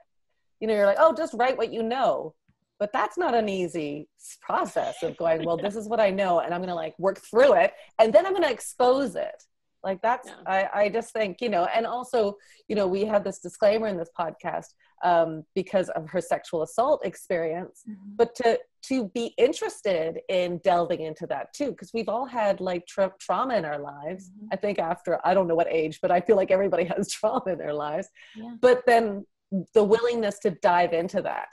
you 0.60 0.68
know, 0.68 0.76
you're 0.76 0.86
like, 0.86 1.00
oh, 1.00 1.16
just 1.16 1.34
write 1.34 1.58
what 1.58 1.74
you 1.74 1.82
know 1.82 2.36
but 2.80 2.92
that's 2.94 3.18
not 3.18 3.36
an 3.36 3.50
easy 3.50 4.08
process 4.42 5.04
of 5.04 5.16
going 5.18 5.44
well 5.44 5.58
this 5.58 5.76
is 5.76 5.88
what 5.88 6.00
i 6.00 6.10
know 6.10 6.40
and 6.40 6.54
i'm 6.54 6.62
going 6.62 6.70
to 6.70 6.76
like 6.76 6.98
work 6.98 7.20
through 7.20 7.54
it 7.54 7.74
and 8.00 8.14
then 8.14 8.26
i'm 8.26 8.34
going 8.34 8.44
to 8.44 8.52
expose 8.52 9.16
it 9.16 9.44
like 9.84 10.02
that's 10.02 10.28
yeah. 10.28 10.36
I, 10.74 10.82
I 10.84 10.90
just 10.90 11.14
think 11.14 11.42
you 11.42 11.50
know 11.50 11.68
and 11.74 11.86
also 11.86 12.38
you 12.68 12.76
know 12.76 12.88
we 12.88 13.06
have 13.06 13.24
this 13.24 13.40
disclaimer 13.40 13.88
in 13.88 13.98
this 13.98 14.10
podcast 14.18 14.74
um, 15.02 15.46
because 15.56 15.88
of 15.90 16.10
her 16.10 16.20
sexual 16.20 16.62
assault 16.62 17.06
experience 17.06 17.84
mm-hmm. 17.90 18.16
but 18.16 18.36
to 18.36 18.60
to 18.82 19.08
be 19.10 19.34
interested 19.38 20.20
in 20.28 20.60
delving 20.64 21.02
into 21.02 21.26
that 21.28 21.54
too 21.54 21.72
because 21.72 21.92
we've 21.94 22.10
all 22.10 22.26
had 22.26 22.60
like 22.60 22.86
tra- 22.86 23.14
trauma 23.20 23.56
in 23.56 23.64
our 23.64 23.80
lives 23.80 24.30
mm-hmm. 24.30 24.48
i 24.52 24.56
think 24.56 24.80
after 24.80 25.26
i 25.26 25.34
don't 25.34 25.48
know 25.48 25.56
what 25.56 25.72
age 25.72 26.00
but 26.02 26.12
i 26.12 26.20
feel 26.20 26.36
like 26.36 26.52
everybody 26.52 26.84
has 26.98 27.10
trauma 27.12 27.44
in 27.48 27.58
their 27.58 27.74
lives 27.74 28.10
yeah. 28.36 28.54
but 28.60 28.82
then 28.86 29.26
the 29.74 29.84
willingness 29.84 30.40
to 30.40 30.52
dive 30.52 30.94
into 30.94 31.22
that 31.22 31.48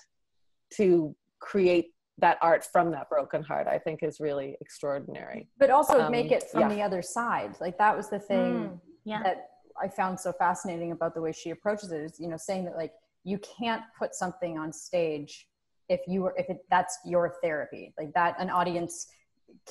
to 0.75 1.15
create 1.39 1.93
that 2.19 2.39
art 2.41 2.65
from 2.65 2.91
that 2.91 3.09
broken 3.09 3.43
heart 3.43 3.67
i 3.67 3.79
think 3.79 4.03
is 4.03 4.21
really 4.21 4.57
extraordinary 4.61 5.49
but 5.59 5.71
also 5.71 6.01
um, 6.01 6.13
make 6.13 6.33
it 6.33 6.45
from 6.51 6.63
yeah. 6.63 6.69
the 6.69 6.83
other 6.83 7.03
side 7.03 7.55
like 7.61 7.77
that 7.79 7.97
was 7.97 8.09
the 8.09 8.19
thing 8.19 8.55
mm, 8.55 8.81
yeah. 9.05 9.23
that 9.23 9.51
i 9.81 9.87
found 9.87 10.19
so 10.19 10.33
fascinating 10.33 10.93
about 10.93 11.15
the 11.15 11.21
way 11.21 11.33
she 11.33 11.51
approaches 11.51 11.93
it 11.93 12.01
is 12.01 12.19
you 12.19 12.29
know 12.29 12.37
saying 12.37 12.65
that 12.65 12.77
like 12.77 12.93
you 13.25 13.39
can't 13.39 13.83
put 13.99 14.15
something 14.15 14.59
on 14.59 14.73
stage 14.73 15.47
if 15.89 16.01
you 16.07 16.23
were 16.23 16.35
if 16.37 16.49
it, 16.49 16.59
that's 16.71 16.99
your 17.05 17.35
therapy 17.43 17.93
like 17.99 18.13
that 18.15 18.35
an 18.41 18.51
audience 18.51 19.09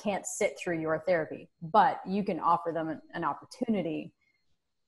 can't 0.00 0.26
sit 0.26 0.56
through 0.58 0.78
your 0.80 1.02
therapy 1.06 1.48
but 1.62 2.00
you 2.06 2.22
can 2.22 2.38
offer 2.38 2.70
them 2.72 2.88
an, 2.88 3.00
an 3.14 3.24
opportunity 3.24 4.12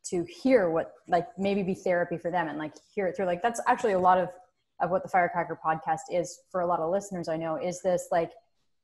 to 0.04 0.24
hear 0.24 0.70
what 0.70 0.92
like 1.08 1.26
maybe 1.38 1.62
be 1.62 1.74
therapy 1.74 2.16
for 2.16 2.30
them 2.30 2.48
and 2.48 2.58
like 2.58 2.72
hear 2.94 3.06
it 3.06 3.16
through 3.16 3.26
like 3.26 3.42
that's 3.42 3.60
actually 3.66 3.92
a 3.92 3.98
lot 3.98 4.18
of 4.18 4.28
of 4.80 4.90
what 4.90 5.02
the 5.02 5.08
Firecracker 5.08 5.58
podcast 5.64 6.00
is 6.10 6.40
for 6.50 6.60
a 6.60 6.66
lot 6.66 6.80
of 6.80 6.90
listeners 6.90 7.28
I 7.28 7.36
know 7.36 7.56
is 7.56 7.82
this 7.82 8.08
like 8.12 8.32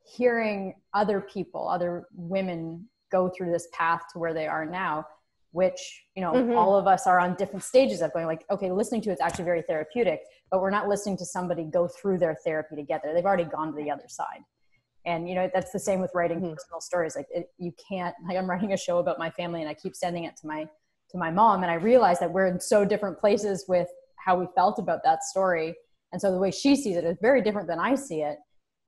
hearing 0.03 0.75
other 0.93 1.21
people, 1.21 1.69
other 1.69 2.07
women 2.15 2.89
go 3.11 3.29
through 3.29 3.51
this 3.53 3.69
path 3.73 4.03
to 4.13 4.19
where 4.19 4.35
they 4.35 4.47
are 4.47 4.67
now 4.67 5.07
which 5.53 6.05
you 6.17 6.21
know 6.21 6.33
Mhm. 6.33 6.57
all 6.57 6.75
of 6.75 6.89
us 6.89 7.07
are 7.07 7.21
on 7.21 7.37
different 7.37 7.63
stages 7.63 8.03
of 8.03 8.13
going 8.13 8.27
like 8.27 8.45
okay 8.51 8.73
listening 8.73 9.01
to 9.01 9.11
it's 9.13 9.21
actually 9.21 9.45
very 9.45 9.63
therapeutic 9.63 10.21
but 10.51 10.61
we're 10.61 10.69
not 10.69 10.89
listening 10.89 11.17
to 11.17 11.25
somebody 11.25 11.63
go 11.63 11.87
through 11.87 12.19
their 12.19 12.35
therapy 12.45 12.75
together. 12.75 13.13
they've 13.15 13.25
already 13.25 13.45
gone 13.45 13.69
to 13.71 13.77
the 13.77 13.89
other 13.89 14.09
side 14.09 14.41
and 15.07 15.29
you 15.29 15.35
know 15.37 15.49
that's 15.55 15.71
the 15.71 15.79
same 15.79 16.01
with 16.01 16.11
writing 16.13 16.41
Mhm. 16.41 16.55
personal 16.55 16.81
stories 16.81 17.15
like 17.15 17.29
it, 17.31 17.53
you 17.57 17.71
can't 17.89 18.17
like 18.27 18.37
i'm 18.37 18.51
writing 18.51 18.73
a 18.73 18.77
show 18.77 18.99
about 18.99 19.17
my 19.17 19.31
family 19.31 19.61
and 19.61 19.69
i 19.71 19.75
keep 19.75 19.95
sending 19.95 20.25
it 20.25 20.37
to 20.39 20.47
my 20.49 20.69
to 21.11 21.17
my 21.19 21.31
mom 21.31 21.63
and 21.63 21.71
i 21.71 21.75
realize 21.75 22.19
that 22.19 22.33
we're 22.33 22.47
in 22.47 22.59
so 22.59 22.85
different 22.85 23.17
places 23.21 23.65
with 23.69 23.87
how 24.17 24.37
we 24.37 24.47
felt 24.57 24.81
about 24.81 25.05
that 25.05 25.23
story 25.23 25.77
and 26.15 26.21
so 26.21 26.31
the 26.31 26.39
way 26.39 26.51
she 26.53 26.77
sees 26.77 26.97
it 26.97 27.05
is 27.05 27.17
very 27.21 27.43
different 27.43 27.67
than 27.69 27.79
i 27.81 27.95
see 27.95 28.21
it 28.23 28.39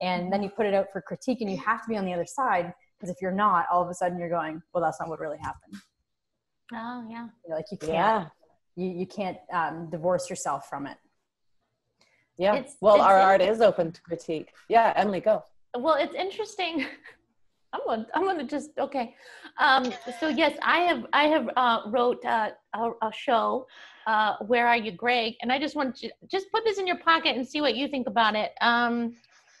and 0.01 0.31
then 0.31 0.41
you 0.41 0.49
put 0.49 0.65
it 0.65 0.73
out 0.73 0.87
for 0.93 1.01
critique 1.01 1.41
and 1.41 1.51
you 1.51 1.57
have 1.57 1.81
to 1.83 1.89
be 1.89 1.97
on 1.97 2.05
the 2.05 2.13
other 2.13 2.25
side 2.25 2.73
because 2.97 3.09
if 3.13 3.17
you're 3.21 3.31
not 3.45 3.65
all 3.71 3.83
of 3.83 3.89
a 3.89 3.93
sudden 3.93 4.17
you're 4.17 4.29
going 4.29 4.61
well 4.73 4.81
that's 4.83 4.99
not 4.99 5.09
what 5.09 5.19
really 5.19 5.37
happened 5.49 5.75
Oh 6.73 7.05
yeah. 7.09 7.27
you 7.43 7.49
know, 7.49 7.55
like 7.55 7.65
you 7.71 7.77
can't 7.77 7.93
Yeah. 7.93 8.25
you, 8.75 8.89
you 9.01 9.05
can't 9.07 9.37
um, 9.53 9.89
divorce 9.89 10.29
yourself 10.29 10.67
from 10.69 10.87
it 10.87 10.97
Yeah. 12.37 12.55
It's- 12.55 12.75
well, 12.81 12.95
it's 12.95 13.03
our 13.03 13.17
in- 13.19 13.25
art 13.25 13.41
is 13.41 13.61
open 13.61 13.91
to 13.91 14.01
critique. 14.01 14.49
Yeah, 14.69 14.93
Emily, 14.95 15.21
go. 15.21 15.43
Well, 15.77 15.95
it's 15.95 16.13
interesting. 16.15 16.85
I'm 17.73 17.81
gonna, 17.85 18.07
I'm 18.13 18.23
gonna 18.23 18.43
just 18.43 18.71
okay. 18.77 19.15
Um, 19.59 19.91
so 20.19 20.29
yes, 20.29 20.57
I 20.63 20.79
have 20.79 21.05
I 21.13 21.23
have 21.25 21.49
uh, 21.55 21.81
wrote 21.87 22.23
uh, 22.25 22.51
a, 22.73 22.91
a 23.01 23.11
show. 23.11 23.67
Uh, 24.05 24.37
Where 24.47 24.67
are 24.67 24.77
you, 24.77 24.91
Greg? 24.91 25.33
And 25.41 25.51
I 25.51 25.59
just 25.59 25.75
want 25.75 25.95
to 25.97 26.09
just 26.31 26.49
put 26.51 26.63
this 26.63 26.79
in 26.79 26.87
your 26.87 26.97
pocket 26.97 27.35
and 27.35 27.45
see 27.47 27.59
what 27.59 27.75
you 27.75 27.87
think 27.89 28.07
about 28.07 28.35
it. 28.35 28.51
Um, 28.61 29.15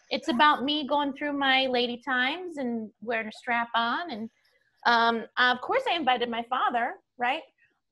it's 0.09 0.29
about 0.29 0.63
me 0.63 0.87
going 0.87 1.11
through 1.13 1.33
my 1.33 1.67
lady 1.67 2.01
times 2.03 2.57
and 2.57 2.89
wearing 3.01 3.27
a 3.27 3.31
strap 3.31 3.67
on, 3.75 4.11
and 4.11 4.29
um, 4.85 5.25
of 5.37 5.59
course 5.61 5.83
I 5.89 5.95
invited 5.95 6.29
my 6.29 6.45
father, 6.49 6.93
right? 7.17 7.41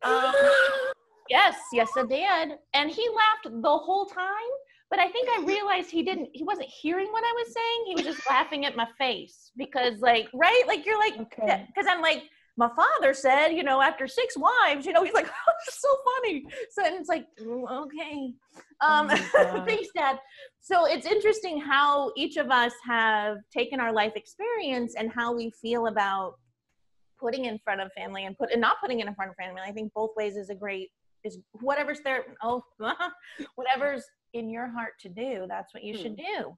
Um, 0.03 0.33
yes, 1.29 1.57
yes 1.73 1.89
I 1.97 2.05
did, 2.05 2.57
and 2.73 2.89
he 2.89 3.05
laughed 3.09 3.61
the 3.61 3.77
whole 3.77 4.05
time 4.05 4.51
but 4.89 4.99
I 4.99 5.09
think 5.09 5.27
I 5.29 5.43
realized 5.45 5.89
he 5.91 6.03
didn't 6.03 6.29
he 6.33 6.43
wasn't 6.43 6.69
hearing 6.69 7.07
what 7.11 7.23
I 7.23 7.33
was 7.33 7.53
saying. 7.53 7.83
He 7.87 7.95
was 7.95 8.05
just 8.05 8.27
laughing 8.29 8.65
at 8.65 8.75
my 8.75 8.87
face 8.97 9.51
because 9.57 9.99
like 10.01 10.27
right? 10.33 10.63
Like 10.67 10.85
you're 10.85 10.99
like 10.99 11.15
Okay. 11.19 11.65
because 11.67 11.87
I'm 11.89 12.01
like 12.01 12.23
my 12.57 12.69
father 12.73 13.13
said 13.13 13.49
you 13.49 13.63
know 13.63 13.81
after 13.81 14.07
six 14.07 14.37
wives 14.37 14.85
you 14.85 14.93
know 14.93 15.03
he's 15.03 15.13
like 15.13 15.27
oh, 15.47 15.51
it's 15.67 15.81
so 15.81 15.89
funny. 16.15 16.45
So 16.71 16.85
and 16.85 16.95
it's 16.95 17.09
like 17.09 17.25
"Mm, 17.41 17.83
okay. 17.85 18.33
Um 18.81 19.09
Oh 19.11 19.63
thanks 19.67 19.89
dad. 19.95 20.19
So 20.61 20.85
it's 20.85 21.05
interesting 21.05 21.59
how 21.59 22.11
each 22.15 22.37
of 22.37 22.49
us 22.49 22.73
have 22.85 23.37
taken 23.51 23.79
our 23.79 23.93
life 23.93 24.13
experience 24.15 24.95
and 24.97 25.11
how 25.11 25.35
we 25.35 25.51
feel 25.61 25.87
about 25.87 26.35
putting 27.19 27.45
in 27.45 27.57
front 27.63 27.81
of 27.81 27.91
family 27.93 28.25
and 28.25 28.37
put 28.37 28.51
and 28.51 28.61
not 28.61 28.77
putting 28.81 28.99
it 28.99 29.07
in 29.07 29.15
front 29.15 29.31
of 29.31 29.37
family. 29.37 29.61
I 29.65 29.71
think 29.71 29.93
both 29.93 30.11
ways 30.17 30.35
is 30.35 30.49
a 30.49 30.55
great 30.55 30.89
is 31.23 31.39
whatever's 31.53 32.01
there 32.03 32.23
oh 32.43 32.63
whatever's 33.55 34.03
in 34.35 34.49
your 34.55 34.67
heart 34.67 34.93
to 34.99 35.09
do 35.09 35.45
that's 35.53 35.73
what 35.73 35.83
you 35.83 35.93
Hmm. 35.95 36.01
should 36.01 36.17
do 36.17 36.57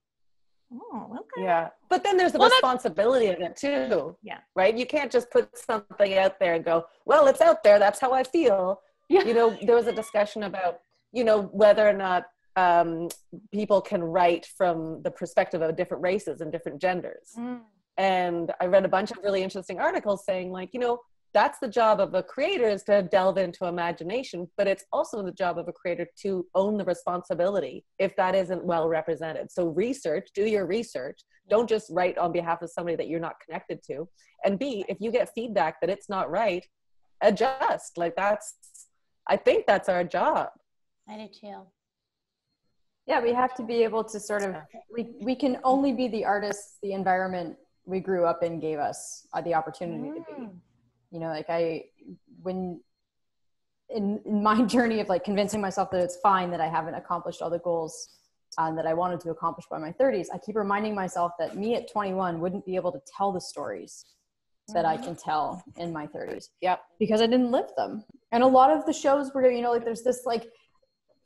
oh 0.73 1.15
okay 1.21 1.43
Yeah. 1.49 1.69
But 1.89 2.03
then 2.03 2.17
there's 2.17 2.33
the 2.33 2.39
Well, 2.39 2.49
responsibility 2.49 3.27
of 3.27 3.39
it 3.47 3.55
too. 3.55 4.17
Yeah. 4.21 4.39
Right? 4.61 4.75
You 4.81 4.85
can't 4.95 5.11
just 5.17 5.27
put 5.31 5.45
something 5.69 6.11
out 6.23 6.33
there 6.41 6.53
and 6.55 6.63
go, 6.71 6.77
well, 7.05 7.23
it's 7.31 7.39
out 7.49 7.59
there. 7.63 7.79
That's 7.79 8.01
how 8.01 8.11
I 8.11 8.23
feel. 8.35 8.81
Yeah. 9.07 9.23
You 9.27 9.33
know, 9.37 9.47
there 9.67 9.77
was 9.81 9.87
a 9.87 9.93
discussion 9.93 10.43
about, 10.43 10.73
you 11.17 11.23
know, 11.23 11.43
whether 11.61 11.87
or 11.87 11.93
not 11.93 12.21
um, 12.57 13.07
people 13.53 13.79
can 13.91 14.01
write 14.03 14.45
from 14.59 15.01
the 15.03 15.11
perspective 15.21 15.61
of 15.61 15.69
different 15.77 16.03
races 16.11 16.41
and 16.41 16.51
different 16.51 16.79
genders. 16.85 17.27
Mm. 17.37 17.61
and 18.15 18.45
i 18.61 18.65
read 18.73 18.85
a 18.85 18.93
bunch 18.97 19.09
of 19.13 19.17
really 19.25 19.41
interesting 19.47 19.77
articles 19.89 20.19
saying 20.29 20.47
like 20.59 20.69
you 20.75 20.81
know 20.83 20.95
that's 21.37 21.59
the 21.59 21.67
job 21.67 21.99
of 21.99 22.15
a 22.15 22.23
creator 22.23 22.67
is 22.67 22.81
to 22.81 23.03
delve 23.03 23.37
into 23.37 23.67
imagination 23.67 24.49
but 24.57 24.65
it's 24.65 24.85
also 24.91 25.21
the 25.21 25.31
job 25.31 25.59
of 25.59 25.67
a 25.67 25.71
creator 25.71 26.07
to 26.23 26.43
own 26.55 26.77
the 26.79 26.83
responsibility 26.83 27.85
if 27.99 28.15
that 28.15 28.33
isn't 28.33 28.65
well 28.65 28.89
represented. 28.89 29.51
So 29.51 29.67
research 29.67 30.29
do 30.33 30.45
your 30.47 30.65
research. 30.65 31.19
Don't 31.47 31.69
just 31.69 31.91
write 31.91 32.17
on 32.17 32.31
behalf 32.31 32.63
of 32.63 32.71
somebody 32.71 32.95
that 32.95 33.07
you're 33.07 33.19
not 33.19 33.35
connected 33.45 33.83
to. 33.83 34.09
And 34.45 34.57
b 34.57 34.83
if 34.89 34.97
you 34.99 35.11
get 35.11 35.29
feedback 35.35 35.79
that 35.81 35.91
it's 35.91 36.09
not 36.09 36.31
right 36.31 36.65
adjust. 37.21 37.99
Like 37.99 38.15
that's 38.15 38.55
i 39.27 39.37
think 39.37 39.67
that's 39.67 39.89
our 39.89 40.03
job. 40.03 40.49
I 41.07 41.17
do 41.17 41.27
too. 41.27 41.59
Yeah 43.05 43.21
we 43.21 43.31
have 43.33 43.53
to 43.59 43.63
be 43.63 43.83
able 43.83 44.03
to 44.05 44.19
sort 44.19 44.41
of 44.41 44.55
we, 44.95 45.01
we 45.21 45.35
can 45.35 45.59
only 45.63 45.93
be 45.93 46.07
the 46.07 46.25
artists 46.25 46.77
the 46.81 46.93
environment 46.93 47.57
we 47.85 47.99
grew 47.99 48.25
up 48.25 48.41
in 48.43 48.59
gave 48.59 48.79
us 48.79 49.27
uh, 49.33 49.41
the 49.41 49.53
opportunity 49.53 50.09
to 50.17 50.25
be. 50.29 50.41
Mm. 50.41 50.55
You 51.11 51.19
know 51.19 51.27
like 51.27 51.49
i 51.49 51.83
when 52.41 52.79
in, 53.89 54.19
in 54.25 54.43
my 54.43 54.61
journey 54.75 54.99
of 54.99 55.09
like 55.09 55.23
convincing 55.23 55.61
myself 55.61 55.89
that 55.91 56.01
it's 56.03 56.17
fine 56.17 56.51
that 56.51 56.61
i 56.61 56.67
haven't 56.67 56.95
accomplished 56.95 57.41
all 57.41 57.49
the 57.49 57.59
goals 57.59 58.09
um, 58.57 58.75
that 58.75 58.85
i 58.85 58.93
wanted 58.93 59.19
to 59.19 59.29
accomplish 59.29 59.65
by 59.69 59.77
my 59.77 59.91
30s 59.91 60.27
i 60.33 60.37
keep 60.37 60.55
reminding 60.55 60.95
myself 60.95 61.31
that 61.39 61.55
me 61.55 61.75
at 61.75 61.91
21 61.91 62.39
wouldn't 62.39 62.65
be 62.65 62.75
able 62.75 62.91
to 62.91 62.99
tell 63.17 63.31
the 63.31 63.41
stories 63.41 64.05
that 64.73 64.85
i 64.85 64.97
can 64.97 65.15
tell 65.15 65.63
in 65.77 65.93
my 65.93 66.05
30s 66.07 66.49
Yep. 66.61 66.81
because 66.99 67.21
i 67.21 67.27
didn't 67.27 67.51
live 67.51 67.69
them 67.77 68.03
and 68.31 68.43
a 68.43 68.47
lot 68.47 68.69
of 68.69 68.85
the 68.85 68.93
shows 68.93 69.33
were 69.33 69.49
you 69.49 69.61
know 69.61 69.71
like 69.71 69.85
there's 69.85 70.03
this 70.03 70.23
like 70.25 70.49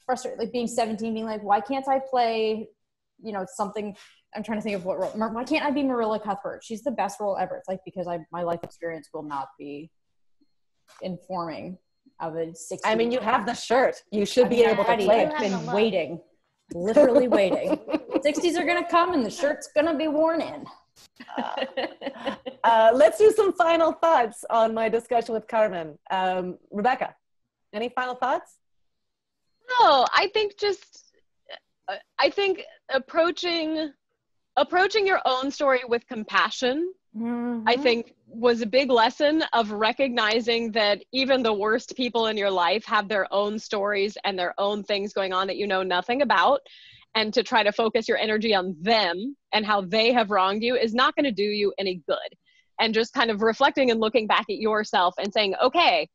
frustrated 0.06 0.40
like 0.40 0.52
being 0.52 0.68
17 0.68 1.14
being 1.14 1.26
like 1.26 1.42
why 1.42 1.60
can't 1.60 1.88
i 1.88 2.00
play 2.00 2.68
you 3.24 3.32
know 3.32 3.46
something 3.56 3.96
i'm 4.36 4.44
trying 4.44 4.58
to 4.58 4.62
think 4.62 4.76
of 4.76 4.86
what 4.86 5.00
role 5.00 5.12
Mar- 5.16 5.34
why 5.34 5.44
can't 5.44 5.66
i 5.66 5.72
be 5.72 5.84
marilla 5.84 6.20
cuthbert? 6.20 6.64
She's 6.64 6.84
the 6.84 6.92
best 6.92 7.20
role 7.20 7.38
ever. 7.38 7.58
It's 7.58 7.68
like 7.68 7.80
because 7.86 8.08
i 8.08 8.20
my 8.32 8.44
life 8.44 8.60
experience 8.64 9.10
will 9.14 9.24
not 9.24 9.48
be 9.58 9.90
informing 11.02 11.78
of 12.20 12.36
a 12.36 12.54
60 12.54 12.88
i 12.88 12.96
mean 12.96 13.12
you 13.12 13.20
have 13.20 13.46
the 13.46 13.54
shirt. 13.54 13.96
You 14.12 14.26
should 14.26 14.50
be 14.50 14.64
able 14.64 14.84
to 14.84 14.90
Already, 14.90 15.06
play 15.06 15.26
i've 15.26 15.40
been 15.40 15.66
waiting. 15.68 16.22
Literally 16.74 17.28
waiting. 17.28 17.78
60s 18.26 18.58
are 18.58 18.66
gonna 18.66 18.88
come 18.88 19.14
and 19.14 19.26
the 19.26 19.30
shirt's 19.30 19.70
gonna 19.76 19.98
be 19.98 20.08
worn 20.08 20.42
in. 20.42 20.66
Uh, 22.64 22.92
let's 22.94 23.18
do 23.18 23.32
some 23.32 23.52
final 23.54 23.92
thoughts 23.92 24.46
on 24.52 24.72
my 24.72 24.88
discussion 24.88 25.34
with 25.34 25.48
Carmen. 25.48 25.98
Um, 26.12 26.60
Rebecca, 26.70 27.16
any 27.74 27.90
final 27.90 28.14
thoughts? 28.14 28.58
No, 29.80 30.06
I 30.14 30.30
think 30.34 30.60
just 30.60 31.12
uh, 31.88 31.96
I 32.20 32.30
think 32.30 32.62
approaching 32.90 33.92
approaching 34.58 35.08
your 35.08 35.22
own 35.26 35.52
story 35.52 35.82
with 35.88 36.06
compassion 36.08 36.94
I 37.68 37.78
Mhm. 37.78 37.84
think 37.84 38.16
was 38.28 38.62
a 38.62 38.66
big 38.66 38.90
lesson 38.90 39.44
of 39.54 39.72
recognizing 39.72 40.72
that 40.72 41.04
even 41.12 41.44
the 41.44 41.54
worst 41.54 41.96
people 41.96 42.28
in 42.28 42.38
your 42.38 42.50
life 42.50 42.84
have 42.86 43.08
their 43.08 43.32
own 43.32 43.60
stories 43.60 44.18
and 44.24 44.38
their 44.38 44.56
own 44.58 44.84
things 44.84 45.14
going 45.14 45.34
on 45.34 45.48
that 45.48 45.58
you 45.58 45.68
know 45.68 45.84
nothing 45.84 46.22
about 46.22 46.62
and 47.14 47.34
to 47.34 47.44
try 47.44 47.62
to 47.62 47.72
focus 47.72 48.08
your 48.08 48.18
energy 48.18 48.56
on 48.56 48.76
them 48.82 49.36
and 49.54 49.66
how 49.66 49.82
they 49.82 50.12
have 50.12 50.32
wronged 50.32 50.64
you 50.64 50.76
is 50.76 50.94
not 50.94 51.16
going 51.16 51.26
to 51.26 51.32
do 51.32 51.44
you 51.44 51.74
any 51.78 52.02
good 52.08 52.18
and 52.80 52.94
just 52.94 53.14
kind 53.14 53.30
of 53.30 53.42
reflecting 53.42 53.92
and 53.92 54.00
looking 54.00 54.28
back 54.28 54.46
at 54.50 54.58
yourself 54.58 55.14
and 55.20 55.32
saying 55.32 55.54
okay 55.62 56.08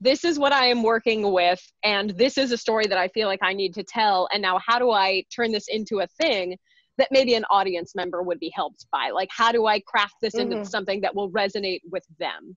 this 0.00 0.24
is 0.24 0.38
what 0.38 0.52
I 0.52 0.64
am 0.68 0.82
working 0.82 1.30
with, 1.30 1.60
and 1.84 2.10
this 2.16 2.38
is 2.38 2.52
a 2.52 2.56
story 2.56 2.86
that 2.86 2.96
I 2.96 3.08
feel 3.08 3.28
like 3.28 3.40
I 3.42 3.52
need 3.52 3.74
to 3.74 3.82
tell. 3.82 4.28
And 4.32 4.40
now, 4.40 4.58
how 4.66 4.78
do 4.78 4.90
I 4.90 5.24
turn 5.30 5.52
this 5.52 5.68
into 5.68 6.00
a 6.00 6.06
thing 6.06 6.56
that 7.00 7.08
maybe 7.10 7.34
an 7.34 7.44
audience 7.50 7.94
member 7.94 8.22
would 8.22 8.38
be 8.38 8.52
helped 8.54 8.86
by? 8.92 9.10
Like, 9.10 9.28
how 9.32 9.50
do 9.50 9.66
I 9.66 9.80
craft 9.80 10.14
this 10.22 10.34
into 10.34 10.56
Mhm. 10.56 10.66
something 10.66 11.00
that 11.00 11.14
will 11.14 11.30
resonate 11.30 11.80
with 11.90 12.04
them? 12.18 12.56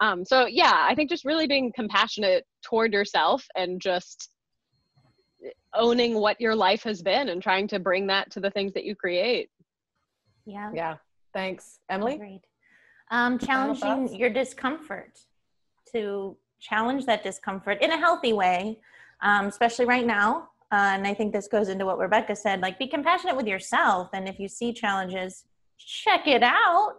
Um, 0.00 0.24
so, 0.24 0.46
yeah, 0.46 0.86
I 0.88 0.94
think 0.94 1.08
just 1.08 1.24
really 1.24 1.46
being 1.46 1.72
compassionate 1.72 2.44
toward 2.62 2.92
yourself 2.92 3.46
and 3.54 3.80
just 3.80 4.30
owning 5.74 6.14
what 6.14 6.40
your 6.40 6.54
life 6.54 6.82
has 6.82 7.02
been 7.02 7.28
and 7.28 7.42
trying 7.42 7.68
to 7.68 7.78
bring 7.78 8.06
that 8.08 8.30
to 8.32 8.40
the 8.40 8.50
things 8.50 8.72
that 8.72 8.84
you 8.84 8.96
create. 8.96 9.50
yeah 10.46 10.70
Yeah, 10.72 10.96
thanks. 11.32 11.80
Emily? 11.88 12.14
Agreed. 12.14 12.42
Um, 13.10 13.38
challenging 13.38 14.16
your 14.16 14.30
discomfort 14.30 15.18
to 15.92 16.36
challenge 16.60 17.04
that 17.06 17.22
discomfort 17.22 17.82
in 17.82 17.92
a 17.92 17.98
healthy 17.98 18.32
way, 18.32 18.80
um, 19.20 19.46
especially 19.46 19.84
right 19.84 20.06
now. 20.06 20.48
Uh, 20.72 20.92
and 20.94 21.06
I 21.06 21.14
think 21.14 21.32
this 21.32 21.46
goes 21.46 21.68
into 21.68 21.86
what 21.86 21.98
Rebecca 21.98 22.34
said 22.34 22.60
like, 22.60 22.78
be 22.78 22.88
compassionate 22.88 23.36
with 23.36 23.46
yourself. 23.46 24.08
And 24.12 24.28
if 24.28 24.38
you 24.38 24.48
see 24.48 24.72
challenges, 24.72 25.44
check 25.78 26.26
it 26.26 26.42
out. 26.42 26.94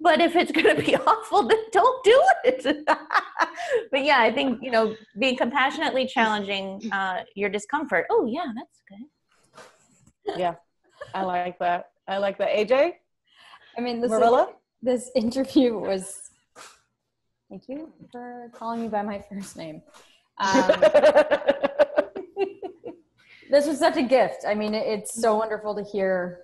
But 0.00 0.20
if 0.20 0.34
it's 0.34 0.50
going 0.60 0.76
to 0.76 0.82
be 0.82 0.96
awful, 0.96 1.46
then 1.46 1.58
don't 1.70 2.04
do 2.04 2.22
it. 2.44 2.86
but 3.90 4.04
yeah, 4.04 4.20
I 4.20 4.32
think, 4.32 4.62
you 4.62 4.70
know, 4.70 4.96
being 5.18 5.36
compassionately 5.36 6.06
challenging 6.06 6.90
uh, 6.92 7.22
your 7.36 7.50
discomfort. 7.50 8.06
Oh, 8.10 8.26
yeah, 8.26 8.46
that's 8.54 8.82
good. 8.88 10.38
Yeah, 10.38 10.54
I 11.14 11.22
like 11.24 11.58
that. 11.58 11.90
I 12.08 12.18
like 12.18 12.38
that. 12.38 12.50
AJ? 12.50 12.94
i 13.76 13.80
mean 13.80 14.00
this 14.00 14.10
Marilla? 14.10 14.48
this 14.82 15.10
interview 15.14 15.78
was 15.78 16.30
thank 17.48 17.68
you 17.68 17.92
for 18.10 18.50
calling 18.54 18.82
me 18.82 18.88
by 18.88 19.02
my 19.02 19.22
first 19.30 19.56
name 19.56 19.82
um, 20.38 20.70
this 23.52 23.66
was 23.66 23.78
such 23.78 23.98
a 23.98 24.02
gift. 24.02 24.44
I 24.48 24.54
mean, 24.54 24.72
it's 24.72 25.20
so 25.20 25.36
wonderful 25.36 25.74
to 25.74 25.84
hear 25.84 26.40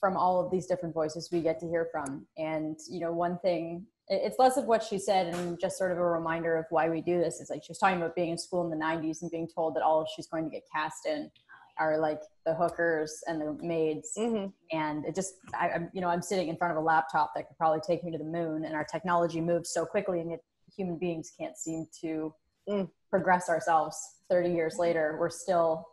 from 0.00 0.16
all 0.16 0.44
of 0.44 0.50
these 0.50 0.66
different 0.66 0.92
voices 0.92 1.30
we 1.30 1.40
get 1.40 1.60
to 1.60 1.68
hear 1.68 1.88
from. 1.92 2.26
And, 2.36 2.76
you 2.90 2.98
know, 2.98 3.12
one 3.12 3.38
thing, 3.38 3.86
it's 4.08 4.36
less 4.40 4.56
of 4.56 4.64
what 4.64 4.82
she 4.82 4.98
said 4.98 5.32
and 5.32 5.60
just 5.60 5.78
sort 5.78 5.92
of 5.92 5.98
a 5.98 6.04
reminder 6.04 6.56
of 6.56 6.64
why 6.70 6.88
we 6.88 7.00
do 7.00 7.18
this. 7.18 7.40
Is 7.40 7.50
like 7.50 7.62
she 7.62 7.70
was 7.70 7.78
talking 7.78 7.98
about 7.98 8.16
being 8.16 8.30
in 8.30 8.38
school 8.38 8.64
in 8.64 8.76
the 8.76 8.84
90s 8.84 9.22
and 9.22 9.30
being 9.30 9.48
told 9.48 9.76
that 9.76 9.82
all 9.82 10.04
she's 10.14 10.26
going 10.26 10.42
to 10.42 10.50
get 10.50 10.62
cast 10.74 11.06
in 11.06 11.30
are 11.78 11.98
like 11.98 12.20
the 12.44 12.54
hookers 12.54 13.22
and 13.28 13.40
the 13.40 13.56
maids. 13.64 14.12
Mm-hmm. 14.18 14.46
And 14.76 15.04
it 15.04 15.14
just, 15.14 15.34
I, 15.54 15.68
am 15.68 15.90
you 15.92 16.00
know, 16.00 16.08
I'm 16.08 16.22
sitting 16.22 16.48
in 16.48 16.56
front 16.56 16.72
of 16.72 16.78
a 16.78 16.84
laptop 16.84 17.32
that 17.36 17.46
could 17.46 17.56
probably 17.58 17.80
take 17.86 18.02
me 18.02 18.10
to 18.10 18.18
the 18.18 18.24
moon 18.24 18.64
and 18.64 18.74
our 18.74 18.84
technology 18.84 19.40
moves 19.40 19.70
so 19.70 19.86
quickly 19.86 20.20
and 20.20 20.30
yet 20.30 20.40
human 20.76 20.98
beings 20.98 21.32
can't 21.38 21.56
seem 21.56 21.86
to 22.00 22.34
mm. 22.68 22.88
progress 23.10 23.48
ourselves 23.48 23.96
30 24.30 24.50
years 24.50 24.76
later. 24.78 25.16
We're 25.18 25.30
still 25.30 25.86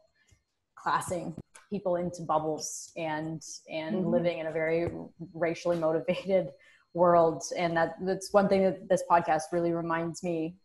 classing 0.76 1.36
people 1.70 1.96
into 1.96 2.22
bubbles 2.22 2.92
and 2.98 3.42
and 3.68 3.96
mm-hmm. 3.96 4.10
living 4.10 4.40
in 4.40 4.48
a 4.48 4.52
very 4.52 4.92
racially 5.34 5.78
motivated 5.78 6.50
world 6.94 7.42
and 7.58 7.76
that 7.76 7.96
that's 8.06 8.32
one 8.32 8.48
thing 8.48 8.64
that 8.64 8.88
this 8.88 9.02
podcast 9.10 9.44
really 9.52 9.72
reminds 9.72 10.22
me 10.22 10.56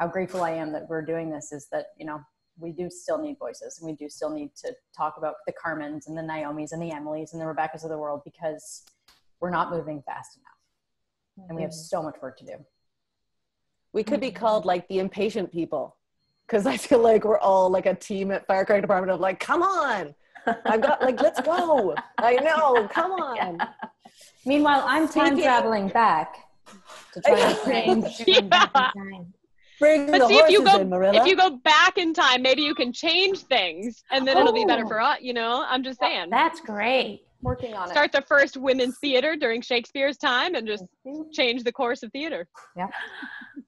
how 0.00 0.06
grateful 0.06 0.42
i 0.42 0.50
am 0.50 0.72
that 0.72 0.88
we're 0.88 1.04
doing 1.04 1.28
this 1.30 1.52
is 1.52 1.68
that 1.70 1.88
you 1.98 2.06
know 2.06 2.18
we 2.58 2.70
do 2.72 2.88
still 2.88 3.18
need 3.18 3.36
voices 3.38 3.78
and 3.78 3.90
we 3.90 3.94
do 3.94 4.08
still 4.08 4.30
need 4.30 4.50
to 4.56 4.72
talk 4.96 5.16
about 5.18 5.34
the 5.46 5.52
carmens 5.52 6.06
and 6.06 6.16
the 6.16 6.22
naomis 6.22 6.72
and 6.72 6.80
the 6.80 6.90
emilys 6.90 7.32
and 7.32 7.40
the 7.42 7.44
rebeccas 7.44 7.84
of 7.84 7.90
the 7.90 7.98
world 7.98 8.22
because 8.24 8.84
we're 9.40 9.50
not 9.50 9.70
moving 9.70 10.02
fast 10.06 10.38
enough 10.38 11.48
and 11.48 11.56
we 11.56 11.62
have 11.62 11.72
mm-hmm. 11.72 11.96
so 11.96 12.02
much 12.02 12.14
work 12.22 12.38
to 12.38 12.46
do 12.46 12.54
we 13.94 14.04
could 14.04 14.20
be 14.20 14.30
mm. 14.30 14.36
called 14.36 14.66
like 14.66 14.86
the 14.88 14.98
impatient 14.98 15.50
people 15.50 15.96
because 16.46 16.66
i 16.66 16.76
feel 16.76 16.98
like 16.98 17.24
we're 17.24 17.38
all 17.38 17.70
like 17.70 17.86
a 17.86 17.94
team 17.94 18.30
at 18.30 18.46
firecracker 18.46 18.82
department 18.82 19.10
of 19.10 19.20
like 19.20 19.40
come 19.40 19.62
on 19.62 20.14
I've 20.64 20.80
got 20.80 21.00
like, 21.02 21.20
let's 21.20 21.40
go. 21.40 21.94
I 22.18 22.34
know. 22.34 22.88
Come 22.88 23.12
on. 23.20 23.36
Yeah. 23.36 23.68
Meanwhile, 24.46 24.84
I'm 24.86 25.08
time 25.08 25.40
traveling 25.40 25.88
back 25.88 26.36
to 27.12 27.20
try 27.20 27.52
to 27.52 27.64
change. 27.64 28.22
yeah. 28.26 28.90
Bring 29.80 30.10
but 30.10 30.28
see 30.28 30.36
if 30.36 30.50
you 30.50 30.64
go 30.64 30.78
in, 30.78 31.14
if 31.14 31.26
you 31.26 31.36
go 31.36 31.50
back 31.50 31.98
in 31.98 32.14
time, 32.14 32.42
maybe 32.42 32.62
you 32.62 32.76
can 32.76 32.92
change 32.92 33.40
things, 33.40 34.04
and 34.12 34.26
then 34.26 34.36
oh. 34.36 34.40
it'll 34.40 34.52
be 34.52 34.64
better 34.64 34.84
oh. 34.84 34.88
for 34.88 35.00
us. 35.00 35.18
You 35.20 35.34
know, 35.34 35.64
I'm 35.68 35.82
just 35.82 35.98
saying. 35.98 36.30
That's 36.30 36.60
great. 36.60 37.22
Working 37.42 37.74
on 37.74 37.88
Start 37.88 38.06
it. 38.06 38.10
Start 38.10 38.12
the 38.12 38.22
first 38.28 38.56
women's 38.56 38.98
theater 38.98 39.34
during 39.34 39.60
Shakespeare's 39.62 40.16
time, 40.16 40.54
and 40.54 40.66
just 40.66 40.84
mm-hmm. 41.04 41.30
change 41.32 41.64
the 41.64 41.72
course 41.72 42.04
of 42.04 42.12
theater. 42.12 42.46
Yeah. 42.76 42.88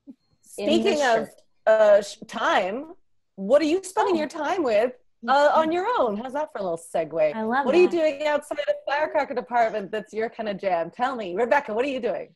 Speaking 0.59 1.03
of 1.03 1.29
uh, 1.67 2.03
time, 2.27 2.95
what 3.37 3.61
are 3.61 3.67
you 3.67 3.83
spending 3.83 4.17
oh. 4.17 4.19
your 4.19 4.29
time 4.29 4.63
with 4.63 4.93
uh, 5.29 5.51
on 5.55 5.73
your 5.73 5.87
own. 5.99 6.17
How's 6.17 6.35
that 6.35 6.53
for 6.53 6.59
a 6.59 6.63
little 6.63 6.79
segue? 6.79 7.35
I 7.35 7.43
love 7.43 7.65
What 7.65 7.73
that. 7.73 7.79
are 7.79 7.83
you 7.83 7.91
doing 7.91 8.27
outside 8.27 8.61
of 8.61 8.75
firecracker 8.87 9.35
department 9.35 9.91
that's 9.91 10.13
your 10.13 10.29
kind 10.29 10.49
of 10.49 10.59
jam? 10.59 10.91
Tell 10.91 11.17
me, 11.17 11.35
Rebecca, 11.35 11.75
what 11.75 11.85
are 11.85 11.89
you 11.89 12.01
doing? 12.01 12.29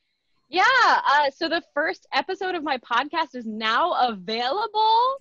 Yeah. 0.51 0.65
Uh, 0.75 1.31
so 1.35 1.49
the 1.49 1.63
first 1.75 2.09
episode 2.13 2.57
of 2.57 2.65
my 2.65 2.77
podcast 2.79 3.37
is 3.37 3.47
now 3.47 3.93
available. 4.09 5.17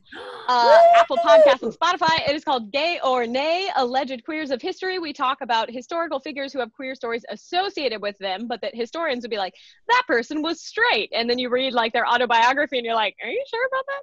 Uh, 0.48 0.80
Apple 0.96 1.18
Podcasts 1.18 1.62
and 1.62 1.72
Spotify. 1.72 2.28
It 2.28 2.36
is 2.36 2.44
called 2.44 2.72
Gay 2.72 3.00
or 3.04 3.28
Nay 3.28 3.70
Alleged 3.76 4.26
Queers 4.26 4.50
of 4.50 4.60
History. 4.60 4.98
We 4.98 5.14
talk 5.14 5.38
about 5.42 5.70
historical 5.70 6.20
figures 6.20 6.52
who 6.52 6.60
have 6.60 6.74
queer 6.74 6.96
stories 6.96 7.24
associated 7.30 8.02
with 8.02 8.18
them, 8.18 8.48
but 8.48 8.60
that 8.62 8.74
historians 8.74 9.22
would 9.22 9.30
be 9.30 9.38
like, 9.38 9.54
that 9.88 10.02
person 10.08 10.42
was 10.42 10.62
straight. 10.62 11.12
And 11.14 11.30
then 11.30 11.38
you 11.38 11.50
read 11.50 11.74
like 11.74 11.94
their 11.94 12.08
autobiography 12.08 12.78
and 12.80 12.86
you're 12.86 12.96
like, 12.96 13.16
are 13.24 13.30
you 13.30 13.44
sure 13.48 13.68
about 13.68 13.86
that? 13.86 14.02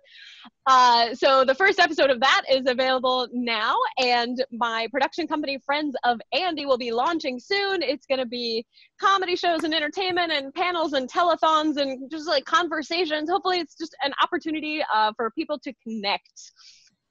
Uh, 0.69 1.15
so 1.15 1.45
the 1.45 1.55
first 1.55 1.81
episode 1.81 2.11
of 2.11 2.21
that 2.21 2.43
is 2.49 2.67
available 2.67 3.27
now. 3.33 3.77
And 3.99 4.45
my 4.53 4.87
production 4.93 5.27
company, 5.27 5.59
Friends 5.67 5.97
of 6.05 6.21
Andy, 6.33 6.67
will 6.67 6.79
be 6.79 6.93
launching 6.93 7.41
soon. 7.41 7.83
It's 7.83 8.07
going 8.07 8.21
to 8.21 8.27
be 8.27 8.65
comedy 9.01 9.37
shows 9.37 9.65
and 9.65 9.75
entertainment 9.75 10.33
and 10.33 10.55
panels 10.55 10.93
and 10.93 11.11
telethons 11.11 11.77
and 11.77 12.11
just 12.11 12.27
like 12.27 12.45
conversations. 12.45 13.31
Hopefully, 13.31 13.59
it's 13.59 13.77
just 13.77 13.97
an 14.03 14.13
opportunity 14.23 14.83
uh, 14.95 15.13
for 15.17 15.31
people 15.31 15.59
to 15.61 15.73
connect. 15.83 16.53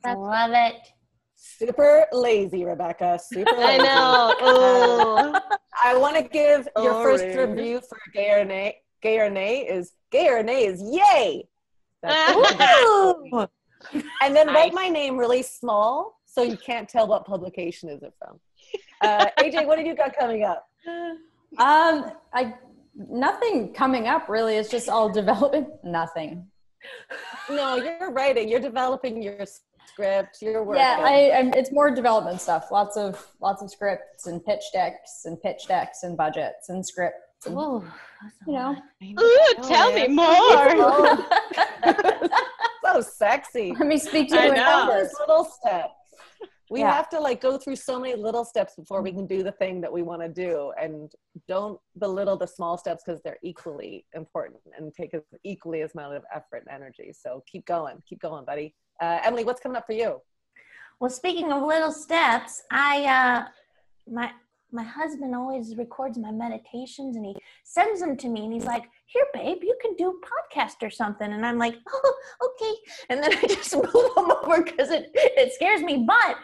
I 0.03 0.13
love 0.13 0.51
it. 0.53 0.75
Super 1.35 2.05
lazy, 2.11 2.65
Rebecca. 2.65 3.19
Super 3.21 3.51
lazy. 3.51 3.63
I 3.63 3.77
know. 3.77 5.41
I 5.83 5.97
want 5.97 6.15
to 6.15 6.23
give 6.23 6.67
your 6.77 7.03
first 7.03 7.25
review 7.37 7.81
for 7.81 7.97
Gay 8.13 8.31
or 8.31 8.45
Nay. 8.45 8.77
Gay 9.01 9.19
or 9.19 9.29
Nay 9.29 9.61
is 9.61 9.91
Gay 10.11 10.29
or 10.29 10.41
Nay 10.41 10.65
is 10.65 10.81
yay. 10.81 11.47
and 12.03 12.35
then 14.35 14.47
nice. 14.47 14.55
write 14.55 14.73
my 14.73 14.89
name 14.89 15.17
really 15.17 15.41
small 15.41 16.19
so 16.25 16.43
you 16.43 16.57
can't 16.57 16.87
tell 16.87 17.07
what 17.07 17.25
publication 17.25 17.89
is 17.89 18.03
it 18.03 18.13
from. 18.19 18.39
Uh, 19.01 19.25
AJ, 19.39 19.65
what 19.65 19.77
have 19.77 19.87
you 19.87 19.95
got 19.95 20.15
coming 20.17 20.43
up? 20.43 20.67
Um, 21.57 22.11
I 22.33 22.55
nothing 22.95 23.73
coming 23.73 24.07
up 24.07 24.29
really. 24.29 24.55
It's 24.55 24.69
just 24.69 24.89
all 24.89 25.09
development. 25.09 25.67
Nothing. 25.83 26.47
No, 27.49 27.75
you're 27.75 28.11
writing. 28.11 28.47
You're 28.47 28.59
developing 28.59 29.21
your 29.21 29.45
script. 29.87 30.37
You're 30.41 30.63
working. 30.63 30.81
Yeah, 30.81 30.99
I, 31.01 31.31
I'm, 31.37 31.53
it's 31.53 31.71
more 31.71 31.89
development 31.89 32.41
stuff. 32.41 32.71
Lots 32.71 32.97
of 32.97 33.25
lots 33.41 33.61
of 33.61 33.71
scripts 33.71 34.27
and 34.27 34.43
pitch 34.43 34.63
decks 34.73 35.23
and 35.25 35.41
pitch 35.41 35.67
decks 35.67 36.03
and 36.03 36.15
budgets 36.15 36.69
and 36.69 36.85
scripts. 36.85 37.45
And, 37.45 37.55
Ooh, 37.55 37.83
you 38.47 38.53
know. 38.53 38.75
Ooh, 39.19 39.53
tell 39.63 39.93
me 39.93 40.07
more. 40.07 41.17
so 42.83 43.01
sexy. 43.01 43.73
Let 43.77 43.87
me 43.87 43.97
speak 43.97 44.29
to 44.29 44.35
you 44.35 44.49
in 44.49 44.55
numbers. 44.55 45.11
Little 45.19 45.45
steps 45.45 46.04
we 46.69 46.79
yeah. 46.79 46.91
have 46.91 47.09
to 47.09 47.19
like 47.19 47.41
go 47.41 47.57
through 47.57 47.75
so 47.75 47.99
many 47.99 48.15
little 48.15 48.43
steps 48.43 48.73
before 48.75 49.01
we 49.01 49.11
can 49.11 49.27
do 49.27 49.43
the 49.43 49.51
thing 49.51 49.81
that 49.81 49.91
we 49.91 50.01
want 50.01 50.21
to 50.21 50.29
do 50.29 50.73
and 50.81 51.11
don't 51.47 51.79
belittle 51.99 52.37
the 52.37 52.47
small 52.47 52.77
steps 52.77 53.03
because 53.05 53.21
they're 53.21 53.37
equally 53.43 54.05
important 54.15 54.59
and 54.77 54.93
take 54.93 55.13
as 55.13 55.21
equally 55.43 55.81
as 55.81 55.93
amount 55.93 56.15
of 56.15 56.23
effort 56.33 56.65
and 56.67 56.75
energy. 56.75 57.13
So 57.13 57.43
keep 57.45 57.65
going 57.65 58.01
keep 58.07 58.21
going 58.21 58.45
buddy. 58.45 58.73
Uh, 59.01 59.19
emily 59.23 59.43
what's 59.43 59.59
coming 59.59 59.77
up 59.77 59.85
for 59.85 59.93
you? 59.93 60.21
Well 60.99 61.11
speaking 61.11 61.51
of 61.51 61.61
little 61.63 61.91
steps 61.91 62.63
i 62.71 63.03
uh 63.05 63.45
my 64.11 64.31
my 64.75 64.83
husband 64.83 65.33
always 65.33 65.75
records 65.75 66.17
my 66.17 66.31
meditations 66.31 67.15
and 67.15 67.25
he 67.25 67.35
sends 67.63 67.99
them 67.99 68.15
to 68.17 68.27
me 68.27 68.43
and 68.45 68.53
he's 68.53 68.65
like 68.65 68.83
here 69.07 69.25
babe 69.33 69.59
you 69.61 69.75
can 69.81 69.95
do 69.95 70.09
a 70.09 70.59
podcast 70.59 70.85
or 70.85 70.89
something. 70.89 71.31
And 71.31 71.45
i'm 71.45 71.57
like 71.57 71.75
oh 71.89 72.13
okay. 72.61 72.73
And 73.09 73.23
then 73.23 73.33
i 73.37 73.41
just 73.47 73.75
move 73.75 73.91
them 74.15 74.31
over 74.31 74.63
because 74.63 74.91
it, 74.91 75.11
it 75.13 75.53
scares 75.53 75.81
me. 75.81 76.05
But 76.07 76.37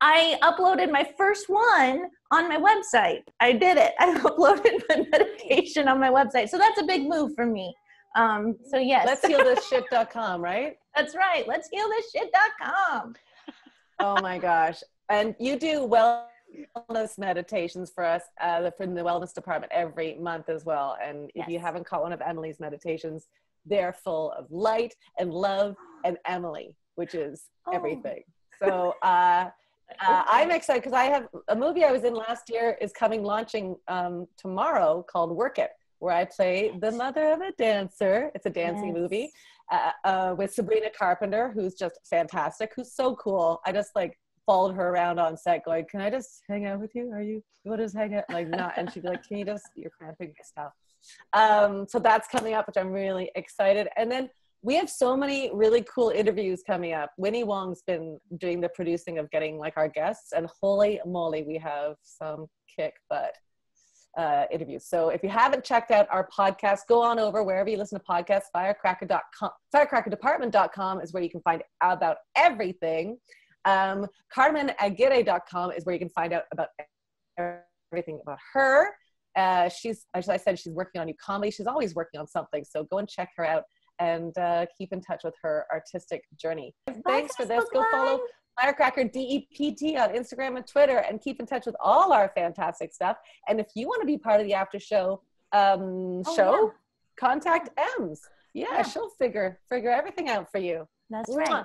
i 0.00 0.38
uploaded 0.42 0.92
my 0.92 1.08
first 1.16 1.48
one 1.48 2.10
on 2.30 2.48
my 2.48 2.58
website. 2.58 3.22
I 3.40 3.52
did 3.52 3.78
it. 3.78 3.94
I 3.98 4.14
uploaded 4.18 4.82
my 4.88 5.06
meditation 5.10 5.88
on 5.88 5.98
my 5.98 6.10
website. 6.10 6.50
So 6.50 6.58
that's 6.58 6.80
a 6.80 6.84
big 6.84 7.08
move 7.08 7.34
for 7.34 7.46
me. 7.46 7.74
Um 8.16 8.56
so 8.70 8.78
yes. 8.78 9.06
Let's 9.06 9.26
heal 9.26 9.38
this 9.38 9.66
shit.com 9.68 10.42
right? 10.42 10.76
That's 10.94 11.16
right. 11.16 11.46
Let's 11.48 11.68
heal 11.72 11.88
this 11.88 12.10
shit.com 12.12 13.14
oh 14.00 14.20
my 14.20 14.38
gosh. 14.38 14.82
And 15.08 15.34
you 15.38 15.58
do 15.58 15.84
well 15.84 16.28
wellness 16.76 17.18
meditations 17.18 17.90
for 17.90 18.04
us 18.04 18.22
uh, 18.40 18.70
from 18.76 18.94
the 18.94 19.02
wellness 19.02 19.34
department 19.34 19.72
every 19.72 20.14
month 20.18 20.48
as 20.48 20.64
well. 20.64 20.96
And 21.02 21.30
yes. 21.34 21.46
if 21.46 21.52
you 21.52 21.58
haven't 21.58 21.86
caught 21.86 22.02
one 22.02 22.12
of 22.12 22.20
Emily's 22.20 22.60
meditations, 22.60 23.28
they're 23.66 23.92
full 23.92 24.32
of 24.32 24.50
light 24.50 24.94
and 25.18 25.32
love 25.32 25.76
and 26.04 26.16
Emily, 26.26 26.76
which 26.94 27.14
is 27.14 27.46
oh. 27.66 27.72
everything. 27.72 28.22
So 28.58 28.94
uh, 29.02 29.50
uh, 30.00 30.22
I'm 30.26 30.50
excited 30.50 30.82
because 30.82 30.96
I 30.96 31.04
have 31.04 31.28
a 31.48 31.56
movie 31.56 31.84
I 31.84 31.92
was 31.92 32.04
in 32.04 32.14
last 32.14 32.50
year 32.50 32.76
is 32.80 32.92
coming 32.92 33.22
launching 33.22 33.76
um, 33.88 34.26
tomorrow 34.36 35.04
called 35.08 35.30
Work 35.30 35.58
It, 35.58 35.70
where 35.98 36.14
I 36.14 36.24
play 36.24 36.72
the 36.80 36.92
mother 36.92 37.32
of 37.32 37.40
a 37.40 37.52
dancer. 37.52 38.30
It's 38.34 38.46
a 38.46 38.50
dancing 38.50 38.88
yes. 38.88 38.96
movie. 38.96 39.32
Uh, 39.70 39.90
uh, 40.04 40.34
with 40.38 40.54
Sabrina 40.54 40.88
Carpenter, 40.98 41.50
who's 41.54 41.74
just 41.74 41.98
fantastic, 42.08 42.72
who's 42.74 42.90
so 42.90 43.14
cool. 43.16 43.60
I 43.66 43.72
just 43.72 43.90
like 43.94 44.18
followed 44.48 44.74
her 44.74 44.88
around 44.88 45.18
on 45.18 45.36
set 45.36 45.62
going, 45.62 45.84
can 45.90 46.00
I 46.00 46.08
just 46.08 46.42
hang 46.48 46.64
out 46.64 46.80
with 46.80 46.94
you? 46.94 47.12
Are 47.12 47.20
you, 47.20 47.42
you 47.64 47.70
want 47.70 47.80
to 47.80 47.84
just 47.84 47.94
hang 47.94 48.14
out? 48.14 48.24
Like 48.32 48.48
not. 48.48 48.72
And 48.78 48.90
she'd 48.90 49.02
be 49.02 49.10
like, 49.10 49.22
can 49.28 49.36
you 49.36 49.44
just, 49.44 49.66
you're 49.74 49.90
cramping 49.90 50.28
my 50.28 50.42
stuff. 50.42 50.72
Um, 51.34 51.86
so 51.86 51.98
that's 51.98 52.26
coming 52.28 52.54
up, 52.54 52.66
which 52.66 52.78
I'm 52.78 52.90
really 52.90 53.30
excited. 53.34 53.88
And 53.98 54.10
then 54.10 54.30
we 54.62 54.74
have 54.76 54.88
so 54.88 55.14
many 55.14 55.50
really 55.52 55.84
cool 55.94 56.08
interviews 56.08 56.62
coming 56.66 56.94
up. 56.94 57.10
Winnie 57.18 57.44
Wong's 57.44 57.82
been 57.86 58.18
doing 58.38 58.62
the 58.62 58.70
producing 58.70 59.18
of 59.18 59.30
getting 59.30 59.58
like 59.58 59.74
our 59.76 59.88
guests 59.88 60.32
and 60.32 60.48
holy 60.62 60.98
moly, 61.04 61.42
we 61.42 61.58
have 61.58 61.96
some 62.02 62.46
kick 62.74 62.94
butt 63.10 63.34
uh, 64.16 64.44
interviews. 64.50 64.86
So 64.86 65.10
if 65.10 65.22
you 65.22 65.28
haven't 65.28 65.62
checked 65.62 65.90
out 65.90 66.06
our 66.10 66.26
podcast, 66.36 66.80
go 66.88 67.02
on 67.02 67.18
over 67.18 67.44
wherever 67.44 67.68
you 67.68 67.76
listen 67.76 67.98
to 67.98 68.04
podcasts, 68.04 68.44
firecracker.com, 68.52 69.50
firecrackerdepartment.com 69.74 71.02
is 71.02 71.12
where 71.12 71.22
you 71.22 71.30
can 71.30 71.42
find 71.42 71.62
out 71.82 71.98
about 71.98 72.16
everything. 72.34 73.18
Um, 73.64 74.06
CarmenAguirre.com 74.34 75.72
is 75.72 75.84
where 75.84 75.92
you 75.94 75.98
can 75.98 76.08
find 76.10 76.32
out 76.32 76.44
about 76.52 76.68
everything 77.92 78.20
about 78.22 78.38
her. 78.52 78.94
Uh, 79.36 79.68
she's, 79.68 80.06
as 80.14 80.28
I 80.28 80.36
said, 80.36 80.58
she's 80.58 80.72
working 80.72 81.00
on 81.00 81.06
new 81.06 81.14
comedy. 81.14 81.50
She's 81.50 81.66
always 81.66 81.94
working 81.94 82.18
on 82.20 82.26
something. 82.26 82.64
So 82.64 82.84
go 82.84 82.98
and 82.98 83.08
check 83.08 83.30
her 83.36 83.44
out 83.46 83.64
and 84.00 84.36
uh, 84.38 84.66
keep 84.76 84.92
in 84.92 85.00
touch 85.00 85.22
with 85.24 85.34
her 85.42 85.64
artistic 85.72 86.22
journey. 86.40 86.74
Thanks 87.06 87.34
for 87.36 87.44
this. 87.44 87.64
Go 87.72 87.84
follow 87.90 88.20
Firecracker 88.60 89.04
DEPT 89.04 89.96
on 89.98 90.10
Instagram 90.14 90.56
and 90.56 90.66
Twitter, 90.66 90.98
and 90.98 91.20
keep 91.20 91.38
in 91.38 91.46
touch 91.46 91.66
with 91.66 91.76
all 91.80 92.12
our 92.12 92.32
fantastic 92.34 92.92
stuff. 92.92 93.16
And 93.48 93.60
if 93.60 93.66
you 93.76 93.86
want 93.86 94.00
to 94.02 94.06
be 94.06 94.18
part 94.18 94.40
of 94.40 94.46
the 94.46 94.54
after 94.54 94.80
show 94.80 95.22
um, 95.52 96.22
Oh, 96.26 96.36
show, 96.36 96.62
yeah. 96.64 96.70
contact 97.20 97.70
Ems. 98.00 98.20
Yeah, 98.54 98.66
Yeah. 98.72 98.82
she'll 98.82 99.10
figure 99.10 99.60
figure 99.68 99.90
everything 99.90 100.28
out 100.28 100.50
for 100.50 100.58
you. 100.58 100.88
That's 101.10 101.32
right. 101.34 101.64